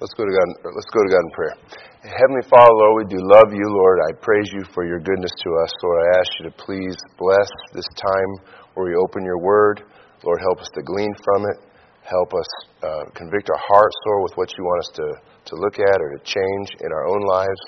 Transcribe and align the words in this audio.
Let's 0.00 0.14
go 0.14 0.24
to 0.24 0.30
God. 0.30 0.48
Let's 0.76 0.86
go 0.94 1.02
to 1.02 1.08
God 1.10 1.20
in 1.20 1.30
prayer. 1.34 1.77
Heavenly 2.18 2.42
Father, 2.50 2.74
Lord, 2.74 3.06
we 3.06 3.14
do 3.14 3.22
love 3.22 3.54
you, 3.54 3.62
Lord. 3.62 4.00
I 4.02 4.10
praise 4.18 4.50
you 4.50 4.66
for 4.74 4.82
your 4.84 4.98
goodness 4.98 5.30
to 5.38 5.50
us, 5.62 5.70
Lord. 5.84 6.02
I 6.02 6.18
ask 6.18 6.30
you 6.40 6.50
to 6.50 6.54
please 6.58 6.96
bless 7.16 7.46
this 7.72 7.86
time 7.94 8.30
where 8.74 8.90
we 8.90 8.96
open 8.98 9.22
your 9.22 9.38
word. 9.38 9.86
Lord, 10.26 10.40
help 10.42 10.58
us 10.58 10.68
to 10.74 10.82
glean 10.82 11.14
from 11.22 11.46
it. 11.46 11.62
Help 12.02 12.34
us 12.34 12.50
uh, 12.82 13.04
convict 13.14 13.48
our 13.50 13.62
hearts, 13.70 13.94
Lord, 14.08 14.22
with 14.24 14.32
what 14.34 14.50
you 14.58 14.64
want 14.64 14.80
us 14.82 14.90
to, 14.98 15.06
to 15.46 15.62
look 15.62 15.78
at 15.78 16.00
or 16.02 16.18
to 16.18 16.24
change 16.24 16.68
in 16.80 16.90
our 16.90 17.06
own 17.06 17.22
lives. 17.22 17.62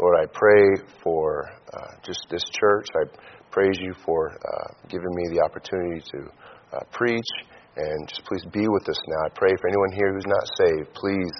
Lord, 0.00 0.16
I 0.16 0.24
pray 0.32 0.80
for 1.04 1.50
uh, 1.76 2.00
just 2.02 2.24
this 2.30 2.44
church. 2.58 2.86
I 2.96 3.04
praise 3.50 3.76
you 3.82 3.92
for 4.06 4.32
uh, 4.32 4.88
giving 4.88 5.12
me 5.12 5.36
the 5.36 5.44
opportunity 5.44 6.00
to 6.12 6.20
uh, 6.72 6.80
preach. 6.90 7.28
And 7.76 8.08
just 8.08 8.24
please 8.24 8.44
be 8.50 8.66
with 8.66 8.88
us 8.88 8.98
now. 9.08 9.26
I 9.26 9.30
pray 9.36 9.52
for 9.60 9.68
anyone 9.68 9.92
here 9.92 10.14
who's 10.14 10.26
not 10.26 10.48
saved. 10.56 10.94
Please 10.94 11.32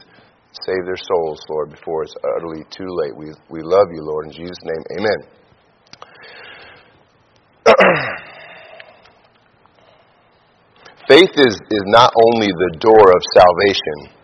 Save 0.53 0.85
their 0.85 0.99
souls, 0.99 1.39
Lord, 1.49 1.71
before 1.71 2.03
it's 2.03 2.15
utterly 2.37 2.65
too 2.71 2.89
late. 2.89 3.17
We, 3.17 3.31
we 3.49 3.63
love 3.63 3.87
you, 3.95 4.03
Lord. 4.03 4.27
In 4.27 4.33
Jesus' 4.33 4.59
name, 4.65 4.83
amen. 4.99 5.19
Faith 11.09 11.31
is, 11.39 11.55
is 11.71 11.85
not 11.87 12.13
only 12.15 12.49
the 12.49 12.79
door 12.79 13.11
of 13.15 13.23
salvation, 13.35 14.15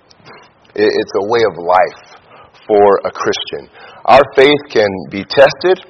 it, 0.75 0.91
it's 0.91 1.15
a 1.19 1.27
way 1.31 1.43
of 1.47 1.59
life 1.59 2.19
for 2.67 3.01
a 3.07 3.11
Christian. 3.11 3.71
Our 4.07 4.23
faith 4.35 4.63
can 4.71 4.91
be 5.11 5.23
tested, 5.25 5.87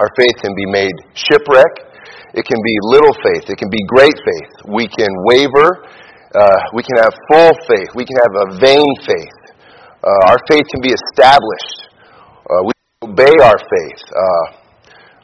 our 0.00 0.10
faith 0.16 0.36
can 0.40 0.54
be 0.56 0.66
made 0.72 0.92
shipwreck, 1.14 1.68
it 2.34 2.44
can 2.44 2.60
be 2.60 2.74
little 2.92 3.12
faith, 3.12 3.48
it 3.48 3.56
can 3.56 3.70
be 3.70 3.84
great 3.88 4.12
faith. 4.12 4.52
We 4.68 4.88
can 4.88 5.08
waver, 5.24 5.84
uh, 6.36 6.60
we 6.74 6.82
can 6.82 6.96
have 7.00 7.14
full 7.32 7.52
faith, 7.68 7.88
we 7.94 8.04
can 8.04 8.16
have 8.16 8.34
a 8.48 8.60
vain 8.60 8.84
faith. 9.04 9.45
Uh, 10.02 10.30
our 10.30 10.38
faith 10.48 10.64
can 10.72 10.82
be 10.82 10.92
established. 10.92 11.88
Uh, 12.48 12.62
we 12.64 12.72
obey 13.02 13.32
our 13.42 13.58
faith. 13.58 14.02
Uh, 14.10 14.56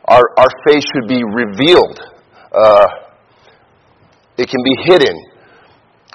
our, 0.08 0.22
our 0.38 0.50
faith 0.66 0.82
should 0.94 1.08
be 1.08 1.22
revealed. 1.22 2.00
Uh, 2.52 2.86
it 4.38 4.48
can 4.48 4.62
be 4.64 4.76
hidden. 4.84 5.16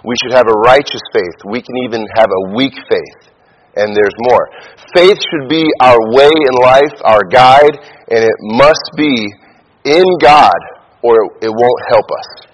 We 0.03 0.15
should 0.23 0.33
have 0.33 0.47
a 0.47 0.57
righteous 0.65 1.01
faith. 1.13 1.37
We 1.49 1.61
can 1.61 1.75
even 1.85 2.05
have 2.15 2.29
a 2.29 2.55
weak 2.55 2.73
faith. 2.89 3.31
And 3.75 3.95
there's 3.95 4.13
more. 4.29 4.49
Faith 4.95 5.17
should 5.17 5.49
be 5.49 5.65
our 5.81 5.97
way 6.11 6.29
in 6.29 6.53
life, 6.61 7.01
our 7.03 7.23
guide, 7.31 7.77
and 8.09 8.23
it 8.23 8.37
must 8.41 8.91
be 8.97 9.27
in 9.85 10.03
God 10.19 10.57
or 11.01 11.15
it 11.41 11.49
won't 11.49 11.81
help 11.89 12.05
us. 12.11 12.47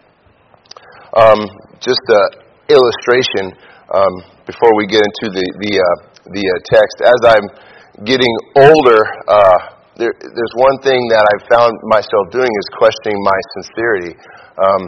Um, 1.15 1.39
just 1.79 2.01
an 2.07 2.27
illustration. 2.69 3.53
Um, 3.93 4.32
before 4.45 4.71
we 4.77 4.87
get 4.87 5.01
into 5.01 5.27
the 5.31 5.45
the 5.61 5.73
uh, 5.79 5.97
the 6.31 6.43
uh, 6.43 6.53
text. 6.71 6.97
As 7.03 7.19
I'm 7.27 7.47
getting 8.05 8.33
older, 8.57 9.01
uh, 9.27 9.59
there, 9.95 10.13
there's 10.17 10.55
one 10.57 10.77
thing 10.81 10.99
that 11.13 11.23
I've 11.23 11.45
found 11.47 11.73
myself 11.89 12.31
doing 12.31 12.49
is 12.49 12.67
questioning 12.77 13.19
my 13.21 13.39
sincerity. 13.59 14.13
Um, 14.57 14.83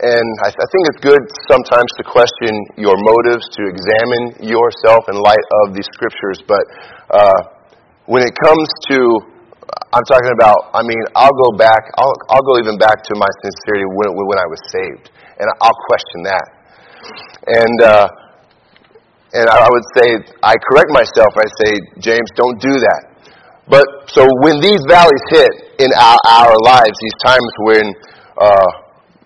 and 0.00 0.28
I, 0.40 0.48
I 0.48 0.66
think 0.72 0.82
it's 0.88 1.02
good 1.04 1.22
sometimes 1.52 1.90
to 2.00 2.02
question 2.08 2.52
your 2.80 2.96
motives, 2.96 3.44
to 3.60 3.68
examine 3.68 4.48
yourself 4.48 5.04
in 5.12 5.20
light 5.20 5.46
of 5.64 5.76
the 5.76 5.84
scriptures. 5.84 6.40
But 6.48 6.64
uh, 7.12 7.40
when 8.08 8.24
it 8.24 8.32
comes 8.40 8.68
to 8.96 8.96
I'm 9.92 10.06
talking 10.06 10.30
about, 10.38 10.70
I 10.74 10.82
mean, 10.82 11.02
I'll 11.14 11.34
go 11.34 11.58
back, 11.58 11.82
I'll, 11.98 12.14
I'll 12.30 12.46
go 12.46 12.58
even 12.62 12.78
back 12.78 13.02
to 13.02 13.12
my 13.18 13.30
sincerity 13.42 13.86
when, 13.86 14.14
when 14.14 14.38
I 14.38 14.46
was 14.46 14.60
saved. 14.70 15.10
And 15.38 15.46
I'll 15.62 15.80
question 15.90 16.20
that. 16.26 16.46
And 17.46 17.76
uh, 17.82 18.06
and 19.32 19.46
I 19.46 19.68
would 19.70 19.86
say, 19.94 20.08
I 20.42 20.54
correct 20.70 20.90
myself. 20.90 21.30
I 21.38 21.46
say, 21.62 21.72
James, 22.02 22.28
don't 22.34 22.58
do 22.58 22.74
that. 22.82 23.02
But 23.70 23.86
so 24.10 24.26
when 24.42 24.58
these 24.58 24.82
valleys 24.90 25.24
hit 25.30 25.50
in 25.78 25.90
our, 25.94 26.18
our 26.26 26.54
lives, 26.66 26.90
these 26.98 27.18
times 27.22 27.50
when 27.62 27.84
uh, 28.34 28.70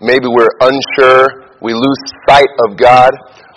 maybe 0.04 0.28
we're 0.28 0.53
unsure, 0.60 1.48
we 1.65 1.72
lose 1.72 2.00
sight 2.28 2.53
of 2.69 2.76
God, 2.76 3.12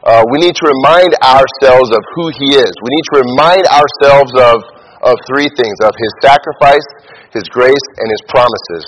uh, 0.08 0.24
we 0.32 0.40
need 0.40 0.56
to 0.56 0.66
remind 0.72 1.12
ourselves 1.20 1.92
of 1.92 2.00
who 2.16 2.32
He 2.40 2.56
is. 2.56 2.72
We 2.72 2.90
need 2.96 3.06
to 3.12 3.16
remind 3.28 3.68
ourselves 3.68 4.32
of, 4.40 4.64
of 5.04 5.20
three 5.28 5.52
things 5.60 5.76
of 5.84 5.92
His 6.00 6.12
sacrifice, 6.24 6.88
His 7.36 7.44
grace, 7.52 7.86
and 8.00 8.08
His 8.08 8.24
promises. 8.32 8.86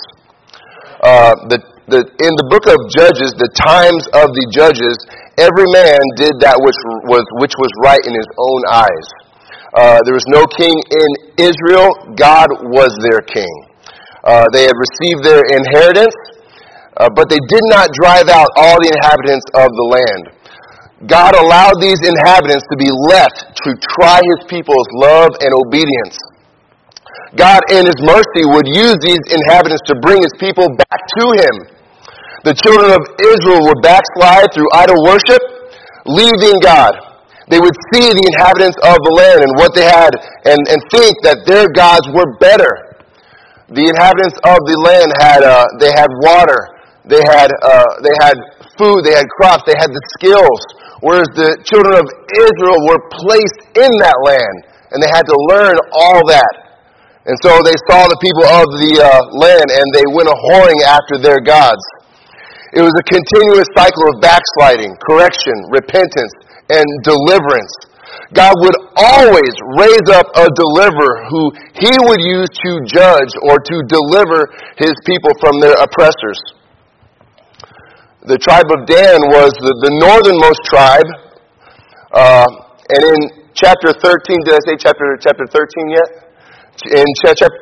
Uh, 1.04 1.34
the, 1.52 1.58
the, 1.92 2.00
in 2.00 2.32
the 2.40 2.46
book 2.48 2.64
of 2.64 2.80
Judges, 2.88 3.36
the 3.36 3.52
times 3.52 4.08
of 4.16 4.32
the 4.32 4.44
judges, 4.56 4.96
every 5.40 5.68
man 5.72 5.98
did 6.20 6.36
that 6.44 6.56
which 6.60 6.78
was, 7.08 7.24
which 7.40 7.56
was 7.56 7.72
right 7.82 8.00
in 8.04 8.14
his 8.14 8.28
own 8.36 8.60
eyes. 8.70 9.06
Uh, 9.72 9.98
there 10.04 10.14
was 10.14 10.26
no 10.28 10.44
king 10.58 10.74
in 10.74 11.10
Israel. 11.40 11.90
God 12.14 12.48
was 12.68 12.92
their 13.10 13.22
king. 13.24 13.54
Uh, 14.22 14.44
they 14.52 14.68
had 14.68 14.76
received 14.76 15.24
their 15.24 15.40
inheritance, 15.56 16.14
uh, 17.00 17.08
but 17.16 17.30
they 17.32 17.40
did 17.48 17.64
not 17.72 17.88
drive 17.96 18.28
out 18.28 18.50
all 18.60 18.76
the 18.82 18.90
inhabitants 18.92 19.46
of 19.56 19.68
the 19.72 19.86
land. 19.88 20.24
God 21.08 21.32
allowed 21.32 21.80
these 21.80 21.96
inhabitants 22.04 22.66
to 22.68 22.76
be 22.76 22.92
left 23.08 23.56
to 23.64 23.72
try 23.96 24.20
his 24.36 24.44
people's 24.52 24.90
love 25.00 25.32
and 25.40 25.48
obedience. 25.56 26.20
God, 27.38 27.62
in 27.70 27.86
his 27.86 27.96
mercy, 28.04 28.44
would 28.44 28.68
use 28.68 28.98
these 29.00 29.22
inhabitants 29.32 29.80
to 29.86 29.94
bring 30.02 30.20
his 30.20 30.34
people 30.36 30.68
back 30.76 31.00
to 31.16 31.24
him. 31.40 31.79
The 32.40 32.56
children 32.56 32.88
of 32.96 33.04
Israel 33.20 33.68
would 33.68 33.80
backslide 33.84 34.48
through 34.56 34.64
idol 34.72 34.96
worship, 35.04 35.42
leaving 36.08 36.56
God. 36.64 36.96
They 37.52 37.60
would 37.60 37.76
see 37.92 38.06
the 38.08 38.24
inhabitants 38.32 38.78
of 38.80 38.96
the 39.04 39.12
land 39.12 39.44
and 39.44 39.52
what 39.60 39.76
they 39.76 39.84
had 39.84 40.16
and, 40.48 40.60
and 40.70 40.80
think 40.88 41.12
that 41.26 41.44
their 41.44 41.68
gods 41.68 42.08
were 42.14 42.38
better. 42.40 42.96
The 43.68 43.84
inhabitants 43.92 44.40
of 44.46 44.56
the 44.64 44.76
land 44.80 45.10
had, 45.20 45.42
uh, 45.44 45.66
they 45.82 45.92
had 45.92 46.08
water, 46.24 46.58
they 47.04 47.20
had, 47.28 47.52
uh, 47.60 47.90
they 48.00 48.14
had 48.24 48.38
food, 48.80 49.04
they 49.04 49.12
had 49.12 49.28
crops, 49.36 49.66
they 49.68 49.76
had 49.76 49.92
the 49.92 50.04
skills, 50.16 50.60
whereas 51.04 51.28
the 51.36 51.60
children 51.68 51.92
of 51.98 52.06
Israel 52.40 52.78
were 52.88 53.02
placed 53.20 53.60
in 53.76 53.92
that 54.00 54.16
land 54.24 54.56
and 54.90 54.98
they 54.98 55.10
had 55.12 55.28
to 55.28 55.36
learn 55.52 55.76
all 55.92 56.24
that. 56.24 56.54
And 57.28 57.36
so 57.44 57.60
they 57.62 57.76
saw 57.90 58.08
the 58.08 58.18
people 58.24 58.46
of 58.48 58.64
the 58.80 58.92
uh, 58.96 59.10
land 59.36 59.68
and 59.68 59.86
they 59.92 60.06
went 60.16 60.32
a 60.32 60.38
whoring 60.48 60.80
after 60.88 61.20
their 61.20 61.38
gods. 61.38 61.82
It 62.72 62.82
was 62.82 62.94
a 62.94 63.04
continuous 63.10 63.66
cycle 63.74 64.14
of 64.14 64.22
backsliding, 64.22 64.94
correction, 65.02 65.54
repentance, 65.74 66.34
and 66.70 66.86
deliverance. 67.02 67.74
God 68.30 68.54
would 68.62 68.78
always 68.94 69.54
raise 69.74 70.06
up 70.14 70.26
a 70.38 70.46
deliverer 70.54 71.26
who 71.30 71.50
he 71.74 71.90
would 72.06 72.22
use 72.22 72.46
to 72.46 72.70
judge 72.86 73.34
or 73.42 73.58
to 73.58 73.76
deliver 73.90 74.46
his 74.78 74.94
people 75.02 75.34
from 75.42 75.58
their 75.58 75.74
oppressors. 75.82 76.38
The 78.30 78.38
tribe 78.38 78.70
of 78.70 78.86
Dan 78.86 79.18
was 79.34 79.50
the, 79.58 79.74
the 79.82 79.92
northernmost 79.98 80.62
tribe. 80.70 81.10
Uh, 82.12 82.46
and 82.94 83.02
in 83.02 83.18
chapter 83.54 83.90
13, 83.90 84.46
did 84.46 84.54
I 84.54 84.62
say 84.62 84.76
chapter, 84.78 85.18
chapter 85.18 85.46
13 85.50 85.90
yet? 85.90 86.29
In 86.92 87.04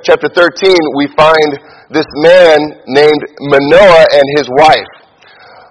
chapter 0.05 0.29
13, 0.29 0.77
we 0.97 1.09
find 1.17 1.51
this 1.91 2.07
man 2.23 2.59
named 2.87 3.23
Manoah 3.41 4.07
and 4.13 4.27
his 4.37 4.49
wife. 4.49 4.93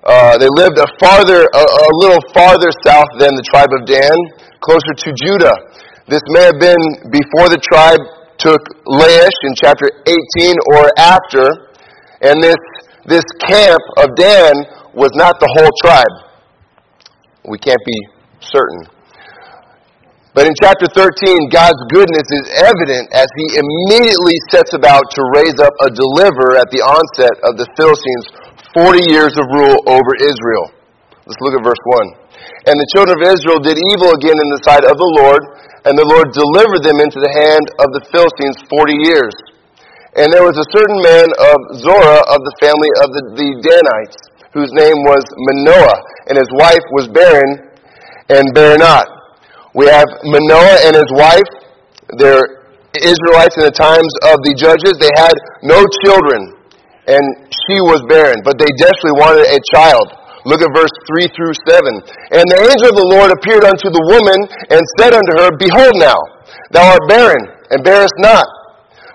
Uh, 0.03 0.37
they 0.37 0.47
lived 0.55 0.77
a 0.79 0.87
farther, 0.99 1.43
a, 1.53 1.63
a, 1.63 1.87
little 1.99 2.19
farther 2.33 2.71
south 2.85 3.07
than 3.19 3.35
the 3.35 3.43
tribe 3.43 3.69
of 3.75 3.85
Dan, 3.85 4.15
closer 4.59 4.93
to 4.95 5.13
Judah. 5.23 5.53
This 6.07 6.21
may 6.27 6.43
have 6.43 6.59
been 6.59 7.11
before 7.11 7.51
the 7.51 7.59
tribe 7.59 7.99
took 8.39 8.61
Laish 8.87 9.37
in 9.43 9.53
chapter 9.55 9.91
18 10.07 10.55
or 10.73 10.91
after, 10.97 11.43
and 12.21 12.41
this, 12.41 12.55
this 13.05 13.25
camp 13.47 13.81
of 13.97 14.15
Dan 14.15 14.53
was 14.93 15.11
not 15.13 15.39
the 15.39 15.49
whole 15.59 15.71
tribe. 15.83 16.15
We 17.47 17.57
can't 17.59 17.83
be 17.85 17.99
certain. 18.39 18.96
But 20.37 20.45
in 20.45 20.53
chapter 20.61 20.85
13, 20.85 21.49
God's 21.49 21.81
goodness 21.89 22.29
is 22.29 22.45
evident 22.61 23.09
as 23.09 23.25
he 23.25 23.57
immediately 23.57 24.37
sets 24.53 24.69
about 24.77 25.01
to 25.17 25.21
raise 25.33 25.57
up 25.57 25.73
a 25.81 25.89
deliverer 25.89 26.61
at 26.61 26.69
the 26.69 26.85
onset 26.85 27.33
of 27.41 27.57
the 27.57 27.65
Philistines' 27.73 28.29
40 28.77 29.09
years 29.09 29.33
of 29.33 29.49
rule 29.49 29.81
over 29.89 30.13
Israel. 30.21 30.69
Let's 31.25 31.41
look 31.41 31.57
at 31.57 31.65
verse 31.65 31.81
1. 32.69 32.69
And 32.69 32.77
the 32.77 32.89
children 32.93 33.17
of 33.17 33.25
Israel 33.33 33.57
did 33.65 33.81
evil 33.81 34.13
again 34.13 34.37
in 34.37 34.49
the 34.53 34.61
sight 34.61 34.85
of 34.85 35.01
the 35.01 35.11
Lord, 35.25 35.41
and 35.89 35.97
the 35.97 36.05
Lord 36.05 36.29
delivered 36.29 36.85
them 36.85 37.01
into 37.01 37.17
the 37.17 37.33
hand 37.33 37.65
of 37.81 37.89
the 37.97 38.05
Philistines 38.13 38.61
forty 38.69 38.93
years. 39.09 39.33
And 40.21 40.29
there 40.29 40.45
was 40.45 40.61
a 40.61 40.69
certain 40.69 41.01
man 41.01 41.33
of 41.49 41.57
Zorah 41.81 42.21
of 42.29 42.45
the 42.45 42.55
family 42.61 42.93
of 43.01 43.09
the, 43.09 43.23
the 43.41 43.49
Danites, 43.65 44.21
whose 44.53 44.69
name 44.77 45.01
was 45.01 45.25
Manoah, 45.49 45.97
and 46.29 46.37
his 46.37 46.51
wife 46.61 46.85
was 46.93 47.09
barren 47.09 47.73
and 48.29 48.53
bare 48.53 48.77
not. 48.77 49.16
We 49.77 49.85
have 49.85 50.09
Manoah 50.25 50.89
and 50.89 50.97
his 50.97 51.11
wife. 51.13 51.49
They're 52.17 52.57
Israelites 52.97 53.53
in 53.61 53.69
the 53.69 53.77
times 53.77 54.09
of 54.25 54.41
the 54.41 54.57
judges. 54.57 54.97
They 54.97 55.13
had 55.21 55.37
no 55.61 55.85
children, 56.01 56.57
and 57.05 57.23
she 57.53 57.77
was 57.85 58.01
barren, 58.09 58.41
but 58.41 58.57
they 58.57 58.69
desperately 58.81 59.21
wanted 59.21 59.45
a 59.53 59.61
child. 59.69 60.17
Look 60.49 60.65
at 60.65 60.71
verse 60.73 60.95
3 61.13 61.29
through 61.29 61.53
7. 61.69 61.93
And 62.33 62.45
the 62.49 62.57
angel 62.57 62.89
of 62.89 62.97
the 62.97 63.09
Lord 63.11 63.29
appeared 63.29 63.67
unto 63.67 63.91
the 63.91 64.01
woman 64.17 64.39
and 64.71 64.81
said 64.97 65.13
unto 65.13 65.33
her, 65.43 65.53
Behold 65.59 65.93
now, 65.99 66.17
thou 66.71 66.97
art 66.97 67.05
barren, 67.11 67.43
and 67.69 67.83
bearest 67.83 68.15
not. 68.17 68.47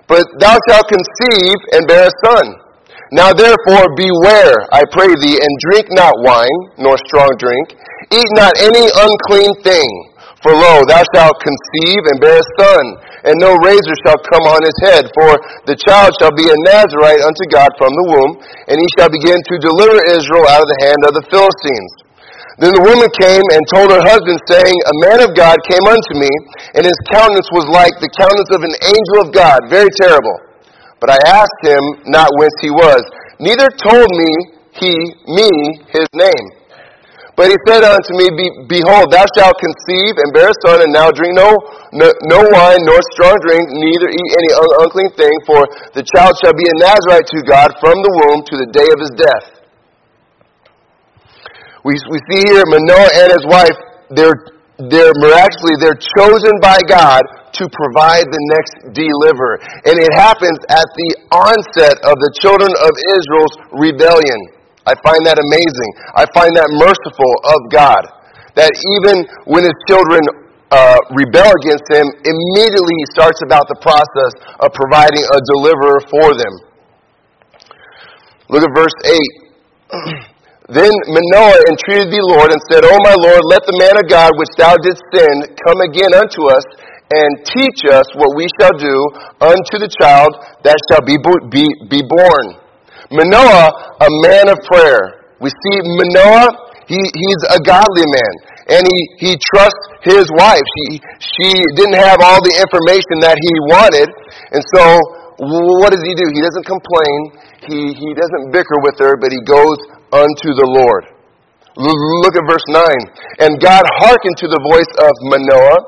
But 0.06 0.28
thou 0.38 0.60
shalt 0.68 0.86
conceive 0.92 1.58
and 1.72 1.88
bear 1.88 2.06
a 2.06 2.14
son. 2.22 2.46
Now 3.16 3.32
therefore 3.32 3.88
beware, 3.96 4.56
I 4.70 4.84
pray 4.92 5.08
thee, 5.08 5.40
and 5.40 5.52
drink 5.72 5.88
not 5.90 6.12
wine, 6.20 6.60
nor 6.78 7.00
strong 7.08 7.32
drink. 7.40 7.80
Eat 8.12 8.30
not 8.36 8.52
any 8.60 8.86
unclean 8.92 9.56
thing. 9.64 9.88
For 10.42 10.52
lo, 10.52 10.82
thou 10.90 11.02
shalt 11.14 11.38
conceive 11.38 12.02
and 12.10 12.18
bear 12.18 12.38
a 12.38 12.46
son 12.58 12.84
and 13.22 13.38
no 13.38 13.54
razor 13.62 13.96
shall 14.02 14.18
come 14.34 14.44
on 14.50 14.60
his 14.66 14.78
head, 14.90 15.06
for 15.14 15.30
the 15.66 15.78
child 15.78 16.10
shall 16.18 16.34
be 16.34 16.46
a 16.46 16.58
Nazarite 16.66 17.22
unto 17.22 17.44
God 17.54 17.70
from 17.78 17.94
the 17.94 18.06
womb, 18.10 18.32
and 18.66 18.76
he 18.78 18.88
shall 18.98 19.10
begin 19.10 19.38
to 19.38 19.54
deliver 19.62 20.02
Israel 20.10 20.46
out 20.50 20.66
of 20.66 20.70
the 20.70 20.82
hand 20.82 21.00
of 21.06 21.14
the 21.14 21.26
Philistines. 21.30 21.92
Then 22.58 22.74
the 22.74 22.84
woman 22.84 23.08
came 23.16 23.42
and 23.54 23.62
told 23.70 23.94
her 23.94 24.02
husband, 24.02 24.38
saying, 24.50 24.74
A 24.74 24.96
man 25.08 25.18
of 25.22 25.30
God 25.38 25.56
came 25.70 25.86
unto 25.86 26.12
me, 26.18 26.30
and 26.74 26.82
his 26.82 26.98
countenance 27.14 27.48
was 27.54 27.66
like 27.70 27.94
the 28.02 28.10
countenance 28.12 28.52
of 28.52 28.66
an 28.66 28.74
angel 28.90 29.18
of 29.22 29.28
God, 29.30 29.70
very 29.70 29.90
terrible. 30.02 30.36
But 30.98 31.14
I 31.14 31.18
asked 31.42 31.62
him 31.62 31.82
not 32.10 32.30
whence 32.38 32.54
he 32.60 32.70
was, 32.70 33.02
neither 33.38 33.70
told 33.82 34.10
me 34.10 34.30
he 34.78 34.92
me 35.30 35.50
his 35.94 36.06
name. 36.14 36.46
But 37.32 37.48
he 37.48 37.56
said 37.64 37.80
unto 37.80 38.12
me, 38.20 38.28
Behold, 38.68 39.08
thou 39.08 39.24
shalt 39.32 39.56
conceive 39.56 40.14
and 40.20 40.28
bear 40.36 40.52
a 40.52 40.56
son, 40.68 40.84
and 40.84 40.92
now 40.92 41.08
drink 41.08 41.32
no, 41.32 41.48
no, 41.96 42.12
no 42.28 42.40
wine, 42.52 42.82
nor 42.84 43.00
strong 43.16 43.40
drink, 43.40 43.64
neither 43.72 44.08
eat 44.12 44.30
any 44.36 44.50
unclean 44.84 45.10
thing, 45.16 45.32
for 45.48 45.64
the 45.96 46.04
child 46.12 46.36
shall 46.44 46.52
be 46.52 46.68
a 46.68 46.76
Nazarite 46.76 47.24
to 47.32 47.40
God 47.48 47.72
from 47.80 47.96
the 48.04 48.12
womb 48.20 48.44
to 48.52 48.54
the 48.60 48.68
day 48.68 48.84
of 48.84 48.98
his 49.00 49.12
death. 49.16 49.46
We, 51.88 51.96
we 51.96 52.18
see 52.28 52.52
here 52.52 52.62
Manoah 52.68 53.10
and 53.24 53.28
his 53.32 53.46
wife, 53.48 53.78
they're, 54.12 54.36
they're 54.92 55.16
miraculously, 55.16 55.80
they're 55.80 55.98
chosen 56.20 56.52
by 56.60 56.78
God 56.84 57.24
to 57.56 57.64
provide 57.68 58.28
the 58.28 58.42
next 58.60 58.92
deliverer. 58.92 59.56
And 59.88 59.96
it 59.96 60.12
happens 60.12 60.60
at 60.68 60.84
the 60.84 61.10
onset 61.32 61.96
of 62.04 62.16
the 62.20 62.32
children 62.44 62.70
of 62.76 62.92
Israel's 63.16 63.56
rebellion. 63.72 64.61
I 64.86 64.94
find 65.02 65.22
that 65.26 65.38
amazing. 65.38 65.90
I 66.18 66.26
find 66.34 66.50
that 66.58 66.68
merciful 66.74 67.32
of 67.46 67.60
God. 67.70 68.02
That 68.58 68.72
even 68.98 69.24
when 69.48 69.62
his 69.64 69.78
children 69.88 70.20
uh, 70.72 70.98
rebel 71.14 71.50
against 71.62 71.86
him, 71.88 72.06
immediately 72.24 72.94
he 72.98 73.06
starts 73.14 73.40
about 73.46 73.68
the 73.68 73.78
process 73.80 74.32
of 74.60 74.72
providing 74.74 75.22
a 75.22 75.38
deliverer 75.56 76.00
for 76.10 76.28
them. 76.34 76.54
Look 78.50 78.64
at 78.64 78.72
verse 78.74 78.96
8. 79.04 80.28
Then 80.72 80.88
Manoah 80.88 81.58
entreated 81.68 82.08
the 82.14 82.22
Lord 82.32 82.48
and 82.48 82.62
said, 82.70 82.86
O 82.86 82.94
my 83.04 83.12
Lord, 83.18 83.42
let 83.50 83.66
the 83.66 83.76
man 83.76 83.98
of 83.98 84.08
God 84.08 84.32
which 84.40 84.48
thou 84.56 84.72
didst 84.80 85.04
send 85.12 85.52
come 85.68 85.80
again 85.84 86.14
unto 86.16 86.48
us 86.48 86.64
and 87.12 87.44
teach 87.44 87.84
us 87.92 88.06
what 88.16 88.32
we 88.32 88.48
shall 88.56 88.72
do 88.78 88.96
unto 89.42 89.76
the 89.76 89.90
child 90.00 90.32
that 90.64 90.78
shall 90.88 91.04
be, 91.04 91.20
be, 91.52 91.66
be 91.92 92.00
born. 92.06 92.61
Manoah, 93.12 93.68
a 94.00 94.10
man 94.24 94.48
of 94.48 94.58
prayer. 94.66 95.28
We 95.38 95.52
see 95.52 95.76
Manoah, 95.84 96.48
he, 96.88 96.96
he's 96.96 97.42
a 97.52 97.60
godly 97.62 98.06
man. 98.08 98.34
And 98.72 98.82
he, 98.86 99.00
he 99.18 99.30
trusts 99.52 99.84
his 100.02 100.24
wife. 100.38 100.62
She, 100.62 101.02
she 101.18 101.50
didn't 101.76 101.98
have 101.98 102.22
all 102.22 102.40
the 102.40 102.54
information 102.56 103.20
that 103.20 103.36
he 103.36 103.52
wanted. 103.68 104.08
And 104.54 104.62
so, 104.72 104.82
what 105.82 105.90
does 105.90 106.02
he 106.06 106.14
do? 106.14 106.26
He 106.30 106.40
doesn't 106.40 106.66
complain. 106.66 107.18
He, 107.66 107.78
he 107.94 108.10
doesn't 108.14 108.54
bicker 108.54 108.78
with 108.86 108.96
her, 109.02 109.18
but 109.18 109.34
he 109.34 109.42
goes 109.44 109.78
unto 110.14 110.54
the 110.54 110.68
Lord. 110.68 111.12
Look 111.76 112.36
at 112.36 112.44
verse 112.44 112.66
9. 112.68 112.84
And 113.40 113.56
God 113.58 113.82
hearkened 114.04 114.36
to 114.44 114.48
the 114.48 114.60
voice 114.60 114.92
of 115.00 115.12
Manoah, 115.32 115.80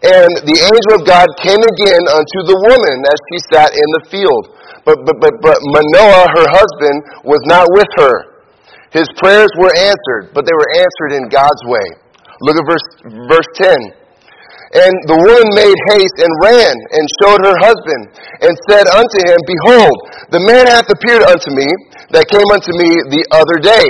and 0.00 0.32
the 0.48 0.56
angel 0.56 0.92
of 0.96 1.04
God 1.04 1.28
came 1.44 1.60
again 1.60 2.04
unto 2.08 2.38
the 2.48 2.58
woman 2.72 2.96
as 3.04 3.18
she 3.28 3.38
sat 3.52 3.70
in 3.76 3.88
the 4.00 4.04
field. 4.08 4.44
But, 4.88 4.96
but, 5.04 5.20
but, 5.20 5.36
but 5.44 5.60
Manoah, 5.60 6.24
her 6.40 6.48
husband, 6.48 6.96
was 7.20 7.44
not 7.44 7.68
with 7.76 7.90
her. 8.00 8.16
His 8.96 9.04
prayers 9.20 9.52
were 9.60 9.70
answered, 9.76 10.32
but 10.32 10.48
they 10.48 10.56
were 10.56 10.72
answered 10.72 11.20
in 11.20 11.28
God's 11.28 11.60
way. 11.68 11.84
Look 12.40 12.56
at 12.56 12.64
verse, 12.64 12.88
verse 13.28 13.50
10. 13.60 13.76
And 14.72 14.94
the 15.04 15.20
woman 15.20 15.48
made 15.52 15.78
haste 15.92 16.18
and 16.22 16.32
ran 16.48 16.74
and 16.96 17.04
showed 17.20 17.44
her 17.44 17.58
husband 17.60 18.02
and 18.40 18.56
said 18.72 18.88
unto 18.88 19.18
him, 19.28 19.38
Behold, 19.44 19.96
the 20.32 20.40
man 20.48 20.64
hath 20.64 20.88
appeared 20.88 21.28
unto 21.28 21.52
me 21.52 21.68
that 22.16 22.24
came 22.32 22.46
unto 22.48 22.72
me 22.80 22.88
the 23.12 23.22
other 23.36 23.60
day 23.60 23.84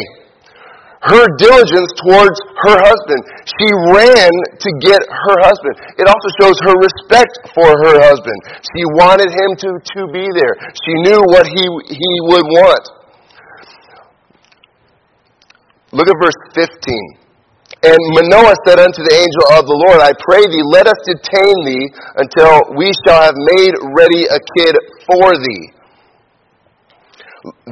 her 1.00 1.25
diligence 1.41 1.91
towards 2.05 2.37
her 2.69 2.76
husband. 2.76 3.20
She 3.49 3.69
ran 3.88 4.29
to 4.61 4.70
get 4.85 5.00
her 5.00 5.37
husband. 5.41 5.75
It 5.97 6.05
also 6.05 6.29
shows 6.37 6.56
her 6.61 6.76
respect 6.76 7.56
for 7.56 7.69
her 7.88 7.97
husband. 8.05 8.38
She 8.61 8.85
wanted 9.00 9.32
him 9.32 9.56
to, 9.64 9.70
to 9.81 10.00
be 10.12 10.29
there. 10.37 10.55
She 10.76 10.93
knew 11.08 11.20
what 11.32 11.49
he, 11.49 11.64
he 11.88 12.12
would 12.29 12.44
want. 12.52 12.85
Look 15.93 16.06
at 16.06 16.17
verse 16.20 16.37
15. 16.52 16.69
And 17.81 17.97
Manoah 18.20 18.52
said 18.69 18.76
unto 18.76 19.00
the 19.00 19.17
angel 19.17 19.44
of 19.56 19.64
the 19.64 19.79
Lord, 19.88 20.05
I 20.05 20.12
pray 20.20 20.44
thee, 20.44 20.64
let 20.69 20.85
us 20.85 21.00
detain 21.08 21.56
thee 21.64 21.88
until 22.20 22.76
we 22.76 22.93
shall 23.08 23.25
have 23.25 23.38
made 23.56 23.73
ready 23.97 24.29
a 24.29 24.37
kid 24.37 24.76
for 25.08 25.32
thee. 25.32 25.64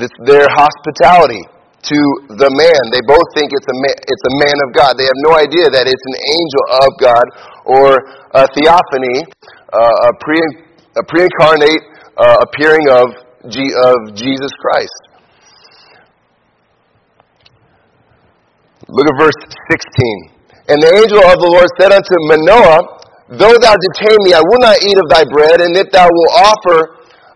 This, 0.01 0.09
their 0.25 0.49
hospitality 0.49 1.45
to 1.83 1.99
the 2.35 2.51
man. 2.51 2.81
They 2.91 3.03
both 3.07 3.27
think 3.39 3.55
it's 3.55 3.69
a, 3.71 3.77
ma- 3.79 4.01
it's 4.03 4.25
a 4.27 4.35
man 4.43 4.57
of 4.67 4.69
God. 4.75 4.99
They 4.99 5.07
have 5.07 5.21
no 5.23 5.39
idea 5.39 5.71
that 5.71 5.87
it's 5.87 6.07
an 6.11 6.19
angel 6.27 6.65
of 6.83 6.91
God 6.99 7.27
or 7.65 7.89
a 8.35 8.45
theophany, 8.59 9.23
uh, 9.71 10.11
a, 10.11 10.13
pre- 10.19 10.55
a 10.99 11.03
pre-incarnate 11.07 11.83
uh, 12.19 12.43
appearing 12.51 12.91
of, 12.91 13.07
G- 13.47 13.75
of 13.79 14.17
Jesus 14.19 14.51
Christ. 14.59 14.99
Look 18.89 19.07
at 19.07 19.17
verse 19.21 19.39
16. 20.33 20.39
And 20.69 20.83
the 20.83 20.91
angel 20.97 21.21
of 21.25 21.39
the 21.39 21.49
Lord 21.49 21.69
said 21.79 21.93
unto 21.93 22.15
Manoah, 22.33 22.99
Though 23.29 23.57
thou 23.61 23.77
detain 23.77 24.17
me, 24.25 24.33
I 24.33 24.41
will 24.41 24.61
not 24.65 24.81
eat 24.81 24.97
of 24.97 25.05
thy 25.13 25.25
bread, 25.29 25.61
and 25.61 25.77
if 25.77 25.93
thou 25.93 26.09
wilt 26.09 26.33
offer 26.33 26.79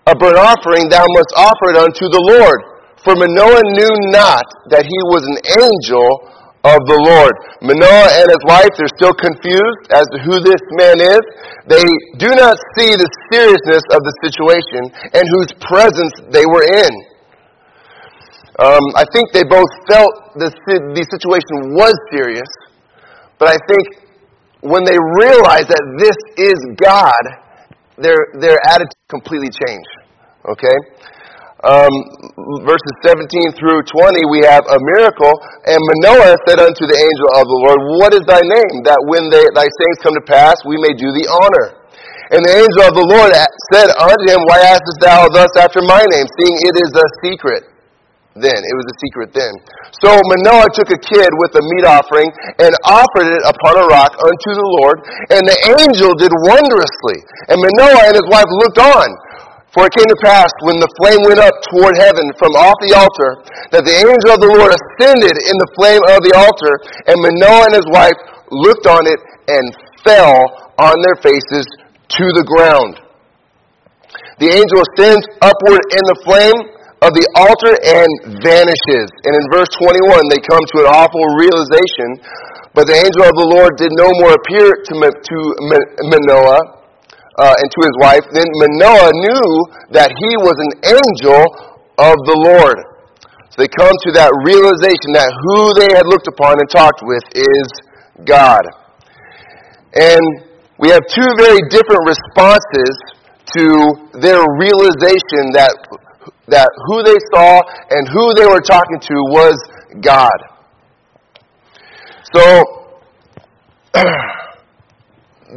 a 0.08 0.16
burnt 0.16 0.40
offering, 0.40 0.88
thou 0.88 1.04
must 1.04 1.30
offer 1.36 1.76
it 1.76 1.78
unto 1.78 2.08
the 2.08 2.22
Lord. 2.32 2.71
For 3.04 3.18
Manoah 3.18 3.66
knew 3.74 3.94
not 4.14 4.46
that 4.70 4.86
he 4.86 4.98
was 5.10 5.26
an 5.26 5.38
angel 5.58 6.06
of 6.62 6.78
the 6.86 6.98
Lord. 7.02 7.34
Manoah 7.58 8.10
and 8.22 8.30
his 8.30 8.42
wife, 8.46 8.70
they're 8.78 8.94
still 8.94 9.14
confused 9.14 9.90
as 9.90 10.06
to 10.14 10.18
who 10.22 10.38
this 10.38 10.62
man 10.78 11.02
is. 11.02 11.22
They 11.66 11.82
do 12.22 12.30
not 12.38 12.54
see 12.78 12.94
the 12.94 13.10
seriousness 13.34 13.82
of 13.90 14.00
the 14.06 14.14
situation 14.22 14.82
and 15.18 15.24
whose 15.26 15.50
presence 15.66 16.14
they 16.30 16.46
were 16.46 16.62
in. 16.62 16.92
Um, 18.62 18.84
I 18.94 19.02
think 19.10 19.34
they 19.34 19.42
both 19.42 19.70
felt 19.90 20.38
the, 20.38 20.54
the 20.70 21.04
situation 21.10 21.74
was 21.74 21.94
serious, 22.14 22.50
but 23.38 23.48
I 23.48 23.58
think 23.66 23.82
when 24.62 24.84
they 24.86 24.98
realize 25.18 25.66
that 25.66 25.82
this 25.98 26.14
is 26.38 26.54
God, 26.78 27.24
their, 27.98 28.30
their 28.38 28.58
attitude 28.70 28.94
completely 29.10 29.50
changed. 29.50 29.90
Okay? 30.46 30.76
Um, 31.62 31.94
verses 32.66 32.94
17 33.06 33.54
through 33.54 33.86
20, 33.86 34.34
we 34.34 34.42
have 34.42 34.66
a 34.66 34.78
miracle. 34.98 35.30
And 35.62 35.78
Manoah 35.78 36.34
said 36.46 36.58
unto 36.58 36.84
the 36.90 36.98
angel 36.98 37.28
of 37.38 37.44
the 37.46 37.58
Lord, 37.62 37.78
What 38.02 38.10
is 38.18 38.24
thy 38.26 38.42
name? 38.42 38.82
That 38.82 38.98
when 39.06 39.30
they, 39.30 39.46
thy 39.54 39.66
sayings 39.66 40.00
come 40.02 40.14
to 40.18 40.26
pass, 40.26 40.58
we 40.66 40.74
may 40.82 40.90
do 40.94 41.06
thee 41.14 41.28
honor. 41.30 41.78
And 42.34 42.42
the 42.42 42.54
angel 42.64 42.82
of 42.88 42.94
the 42.98 43.06
Lord 43.06 43.30
said 43.70 43.94
unto 43.94 44.24
him, 44.26 44.42
Why 44.50 44.58
askest 44.74 44.98
thou 45.04 45.30
thus 45.30 45.52
after 45.60 45.84
my 45.86 46.02
name, 46.02 46.26
seeing 46.40 46.56
it 46.66 46.74
is 46.82 46.90
a 46.98 47.06
secret? 47.22 47.72
Then, 48.32 48.56
it 48.56 48.74
was 48.80 48.88
a 48.88 48.96
secret 49.04 49.36
then. 49.36 49.52
So 50.00 50.08
Manoah 50.16 50.72
took 50.72 50.88
a 50.88 50.96
kid 50.96 51.28
with 51.36 51.52
a 51.52 51.60
meat 51.60 51.84
offering 51.84 52.32
and 52.64 52.72
offered 52.88 53.28
it 53.28 53.44
upon 53.44 53.76
a 53.76 53.84
rock 53.92 54.16
unto 54.16 54.50
the 54.56 54.68
Lord, 54.80 55.04
and 55.28 55.44
the 55.44 55.58
angel 55.76 56.16
did 56.16 56.32
wondrously. 56.48 57.18
And 57.52 57.60
Manoah 57.60 58.08
and 58.08 58.16
his 58.16 58.24
wife 58.32 58.48
looked 58.64 58.80
on. 58.80 59.06
For 59.72 59.88
it 59.88 59.96
came 59.96 60.04
to 60.04 60.20
pass 60.20 60.52
when 60.68 60.76
the 60.76 60.92
flame 61.00 61.24
went 61.24 61.40
up 61.40 61.56
toward 61.72 61.96
heaven 61.96 62.28
from 62.36 62.52
off 62.60 62.76
the 62.84 62.92
altar 62.92 63.40
that 63.72 63.88
the 63.88 63.96
angel 64.04 64.30
of 64.36 64.40
the 64.44 64.52
Lord 64.52 64.68
ascended 64.68 65.32
in 65.32 65.56
the 65.56 65.70
flame 65.80 66.04
of 66.12 66.20
the 66.20 66.36
altar, 66.36 66.72
and 67.08 67.16
Manoah 67.16 67.72
and 67.72 67.76
his 67.80 67.88
wife 67.88 68.20
looked 68.52 68.84
on 68.84 69.08
it 69.08 69.16
and 69.48 69.64
fell 70.04 70.76
on 70.76 70.92
their 71.00 71.16
faces 71.24 71.64
to 72.20 72.24
the 72.36 72.44
ground. 72.44 73.00
The 74.44 74.52
angel 74.52 74.84
ascends 74.92 75.24
upward 75.40 75.82
in 75.88 76.04
the 76.04 76.20
flame 76.28 76.58
of 77.00 77.16
the 77.16 77.26
altar 77.32 77.72
and 77.80 78.10
vanishes. 78.44 79.08
And 79.24 79.32
in 79.40 79.44
verse 79.56 79.72
21, 79.80 80.20
they 80.28 80.40
come 80.44 80.60
to 80.60 80.76
an 80.84 80.88
awful 80.92 81.24
realization. 81.40 82.20
But 82.76 82.92
the 82.92 82.96
angel 82.96 83.24
of 83.24 83.36
the 83.40 83.48
Lord 83.48 83.72
did 83.80 83.92
no 83.96 84.08
more 84.20 84.36
appear 84.36 84.68
to, 84.68 84.92
to 85.00 85.36
Manoah 86.12 86.81
uh, 87.38 87.54
and 87.56 87.68
to 87.72 87.80
his 87.84 87.96
wife, 88.00 88.24
then 88.32 88.44
Manoah 88.60 89.12
knew 89.12 89.48
that 89.96 90.12
he 90.12 90.30
was 90.44 90.56
an 90.60 90.72
angel 90.84 91.40
of 91.96 92.16
the 92.28 92.36
Lord. 92.36 92.78
So 93.52 93.60
they 93.60 93.68
come 93.68 93.92
to 93.92 94.10
that 94.16 94.32
realization 94.44 95.12
that 95.12 95.28
who 95.44 95.72
they 95.76 95.92
had 95.92 96.04
looked 96.08 96.28
upon 96.28 96.56
and 96.60 96.68
talked 96.68 97.04
with 97.04 97.24
is 97.32 97.68
God. 98.24 98.64
And 99.92 100.24
we 100.78 100.88
have 100.88 101.04
two 101.08 101.30
very 101.36 101.60
different 101.68 102.00
responses 102.04 102.92
to 103.52 103.64
their 104.20 104.40
realization 104.56 105.52
that, 105.52 105.72
that 106.48 106.68
who 106.88 107.02
they 107.04 107.18
saw 107.32 107.60
and 107.90 108.08
who 108.08 108.34
they 108.34 108.46
were 108.46 108.64
talking 108.64 109.00
to 109.00 109.16
was 109.28 109.56
God. 110.00 110.38
So, 112.32 112.96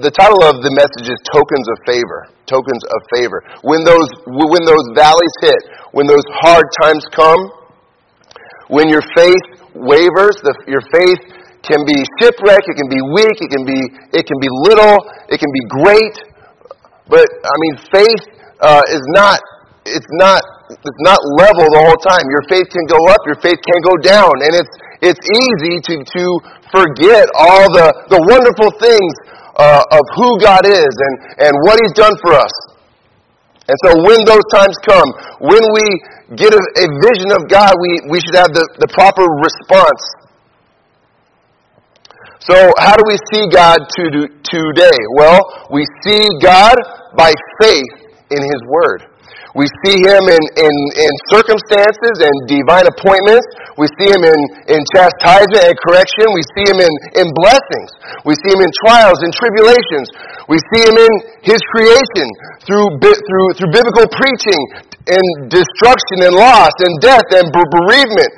the 0.02 0.12
title 0.12 0.44
of 0.44 0.60
the 0.64 0.72
message 0.76 1.08
is 1.08 1.20
tokens 1.32 1.68
of 1.72 1.78
favor 1.86 2.28
tokens 2.46 2.84
of 2.86 3.00
favor. 3.14 3.44
When 3.66 3.84
those 3.84 4.08
when 4.26 4.64
those 4.66 4.86
valleys 4.94 5.36
hit 5.42 5.62
when 5.92 6.08
those 6.08 6.26
hard 6.42 6.66
times 6.82 7.06
come 7.12 7.42
when 8.70 8.90
your 8.90 9.02
faith 9.14 9.46
wavers 9.76 10.38
the, 10.42 10.54
your 10.66 10.82
faith 10.90 11.22
can 11.62 11.82
be 11.86 11.98
shipwrecked 12.22 12.66
it 12.70 12.78
can 12.78 12.90
be 12.90 13.02
weak 13.14 13.38
it 13.42 13.50
can 13.50 13.66
be 13.66 13.80
it 14.14 14.24
can 14.26 14.40
be 14.40 14.50
little 14.70 14.98
it 15.30 15.38
can 15.42 15.52
be 15.52 15.64
great. 15.82 16.16
But 17.10 17.26
i 17.26 17.56
mean 17.62 17.76
faith 17.94 18.24
uh, 18.62 18.82
is 18.90 19.04
not 19.14 19.42
it's 19.86 20.10
not 20.18 20.42
it's 20.66 21.02
not 21.06 21.22
level 21.38 21.70
the 21.70 21.82
whole 21.86 22.02
time. 22.02 22.26
Your 22.34 22.42
faith 22.50 22.66
can 22.74 22.86
go 22.90 22.98
up 23.10 23.22
your 23.26 23.38
faith 23.42 23.62
can 23.62 23.80
go 23.86 23.96
down. 24.02 24.34
And 24.42 24.54
it's 24.58 24.74
it's 25.02 25.22
easy 25.22 25.78
to 25.78 25.96
to 26.02 26.24
forget 26.74 27.30
all 27.38 27.70
the 27.70 27.94
the 28.10 28.22
wonderful 28.26 28.74
things 28.82 29.14
uh, 29.56 29.84
of 29.92 30.04
who 30.16 30.40
God 30.40 30.66
is 30.66 30.94
and, 30.94 31.16
and 31.48 31.54
what 31.64 31.80
He's 31.82 31.94
done 31.94 32.16
for 32.24 32.34
us. 32.34 32.52
And 33.68 33.78
so 33.84 33.90
when 34.06 34.22
those 34.26 34.46
times 34.54 34.78
come, 34.86 35.10
when 35.42 35.64
we 35.74 35.86
get 36.38 36.54
a, 36.54 36.62
a 36.62 36.86
vision 37.02 37.34
of 37.34 37.50
God, 37.50 37.74
we, 37.82 38.02
we 38.10 38.20
should 38.22 38.36
have 38.36 38.54
the, 38.54 38.66
the 38.80 38.88
proper 38.94 39.26
response. 39.26 40.04
So 42.46 42.54
how 42.78 42.96
do 42.96 43.04
we 43.08 43.18
see 43.34 43.50
God 43.50 43.80
to 43.98 44.04
do, 44.12 44.22
today? 44.46 44.98
Well, 45.18 45.42
we 45.72 45.84
see 46.06 46.30
God 46.42 46.78
by 47.18 47.34
faith 47.60 48.06
in 48.30 48.42
His 48.44 48.62
Word. 48.70 49.15
We 49.56 49.64
see 49.88 49.96
him 50.04 50.24
in, 50.28 50.44
in, 50.60 50.76
in 51.00 51.12
circumstances 51.32 52.16
and 52.20 52.36
divine 52.44 52.92
appointments. 52.92 53.48
We 53.80 53.88
see 53.96 54.12
him 54.12 54.28
in, 54.28 54.40
in 54.68 54.80
chastisement 54.92 55.64
and 55.64 55.76
correction. 55.80 56.28
We 56.36 56.44
see 56.60 56.66
him 56.76 56.84
in, 56.84 56.94
in 57.24 57.28
blessings. 57.40 57.92
We 58.28 58.36
see 58.36 58.52
him 58.52 58.60
in 58.60 58.72
trials 58.84 59.24
and 59.24 59.32
tribulations. 59.32 60.12
We 60.52 60.60
see 60.76 60.84
him 60.84 61.00
in 61.00 61.14
his 61.48 61.60
creation 61.72 62.28
through, 62.68 63.00
through, 63.00 63.48
through 63.56 63.72
biblical 63.72 64.12
preaching 64.12 64.62
and 65.08 65.26
destruction 65.48 66.28
and 66.28 66.36
loss 66.36 66.76
and 66.84 66.92
death 67.00 67.28
and 67.32 67.48
bereavement. 67.48 68.32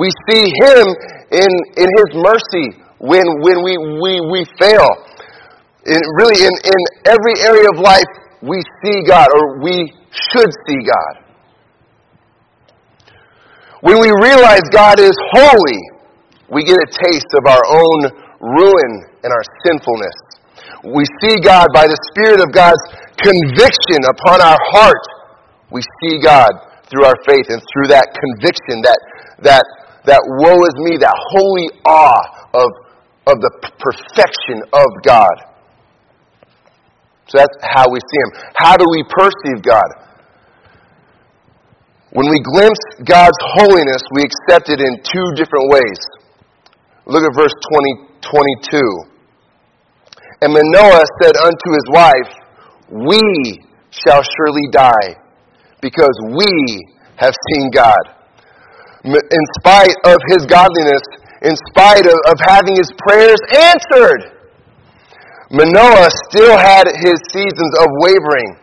We 0.00 0.08
see 0.24 0.48
him 0.64 0.88
in, 1.36 1.52
in 1.76 1.88
his 2.00 2.10
mercy 2.16 2.80
when, 2.96 3.28
when 3.44 3.60
we, 3.60 3.76
we, 3.76 4.12
we 4.24 4.40
fail. 4.56 4.88
In, 5.84 6.00
really, 6.16 6.40
in, 6.40 6.54
in 6.64 6.80
every 7.12 7.36
area 7.44 7.68
of 7.68 7.76
life, 7.76 8.08
we 8.40 8.64
see 8.80 9.04
God 9.04 9.28
or 9.36 9.60
we 9.60 9.92
should 10.12 10.50
see 10.68 10.80
God. 10.84 11.24
When 13.82 13.98
we 13.98 14.12
realize 14.22 14.62
God 14.70 15.00
is 15.00 15.16
holy, 15.34 15.80
we 16.52 16.62
get 16.62 16.76
a 16.76 16.90
taste 17.10 17.32
of 17.40 17.50
our 17.50 17.64
own 17.66 18.00
ruin 18.38 18.92
and 19.24 19.32
our 19.32 19.46
sinfulness. 19.66 20.16
We 20.84 21.02
see 21.22 21.40
God 21.42 21.66
by 21.74 21.86
the 21.86 21.98
Spirit 22.12 22.38
of 22.38 22.52
God's 22.52 22.82
conviction 23.18 24.06
upon 24.06 24.42
our 24.42 24.58
heart. 24.70 25.04
We 25.70 25.80
see 26.02 26.22
God 26.22 26.50
through 26.90 27.06
our 27.06 27.16
faith 27.26 27.46
and 27.48 27.62
through 27.72 27.88
that 27.88 28.06
conviction, 28.12 28.84
that, 28.84 29.00
that, 29.42 29.64
that 30.04 30.22
woe 30.44 30.60
is 30.62 30.76
me, 30.84 30.98
that 31.00 31.16
holy 31.32 31.68
awe 31.86 32.22
of, 32.52 32.68
of 33.26 33.40
the 33.40 33.52
perfection 33.80 34.60
of 34.74 34.86
God. 35.02 35.51
So 37.28 37.38
that's 37.38 37.56
how 37.62 37.86
we 37.90 37.98
see 38.00 38.18
Him. 38.18 38.30
How 38.56 38.76
do 38.76 38.86
we 38.90 39.04
perceive 39.08 39.62
God? 39.62 40.02
When 42.12 42.28
we 42.28 42.40
glimpse 42.44 42.84
God's 43.08 43.40
holiness, 43.56 44.02
we 44.12 44.22
accept 44.22 44.68
it 44.68 44.80
in 44.80 45.00
two 45.00 45.32
different 45.32 45.72
ways. 45.72 46.00
Look 47.06 47.24
at 47.24 47.34
verse 47.34 47.54
20, 47.72 48.12
22. 48.68 49.12
And 50.42 50.52
Manoah 50.52 51.04
said 51.22 51.36
unto 51.40 51.68
his 51.72 51.86
wife, 51.88 52.30
We 52.90 53.60
shall 53.90 54.22
surely 54.22 54.68
die, 54.72 55.16
because 55.80 56.16
we 56.36 56.84
have 57.16 57.32
seen 57.48 57.70
God. 57.70 58.02
In 59.04 59.44
spite 59.58 59.96
of 60.04 60.18
his 60.28 60.44
godliness, 60.46 61.02
in 61.42 61.56
spite 61.70 62.06
of, 62.06 62.18
of 62.28 62.36
having 62.44 62.76
his 62.76 62.92
prayers 63.08 63.40
answered, 63.56 64.31
Manoah 65.52 66.08
still 66.32 66.56
had 66.56 66.88
his 67.04 67.20
seasons 67.28 67.72
of 67.78 67.88
wavering. 68.00 68.56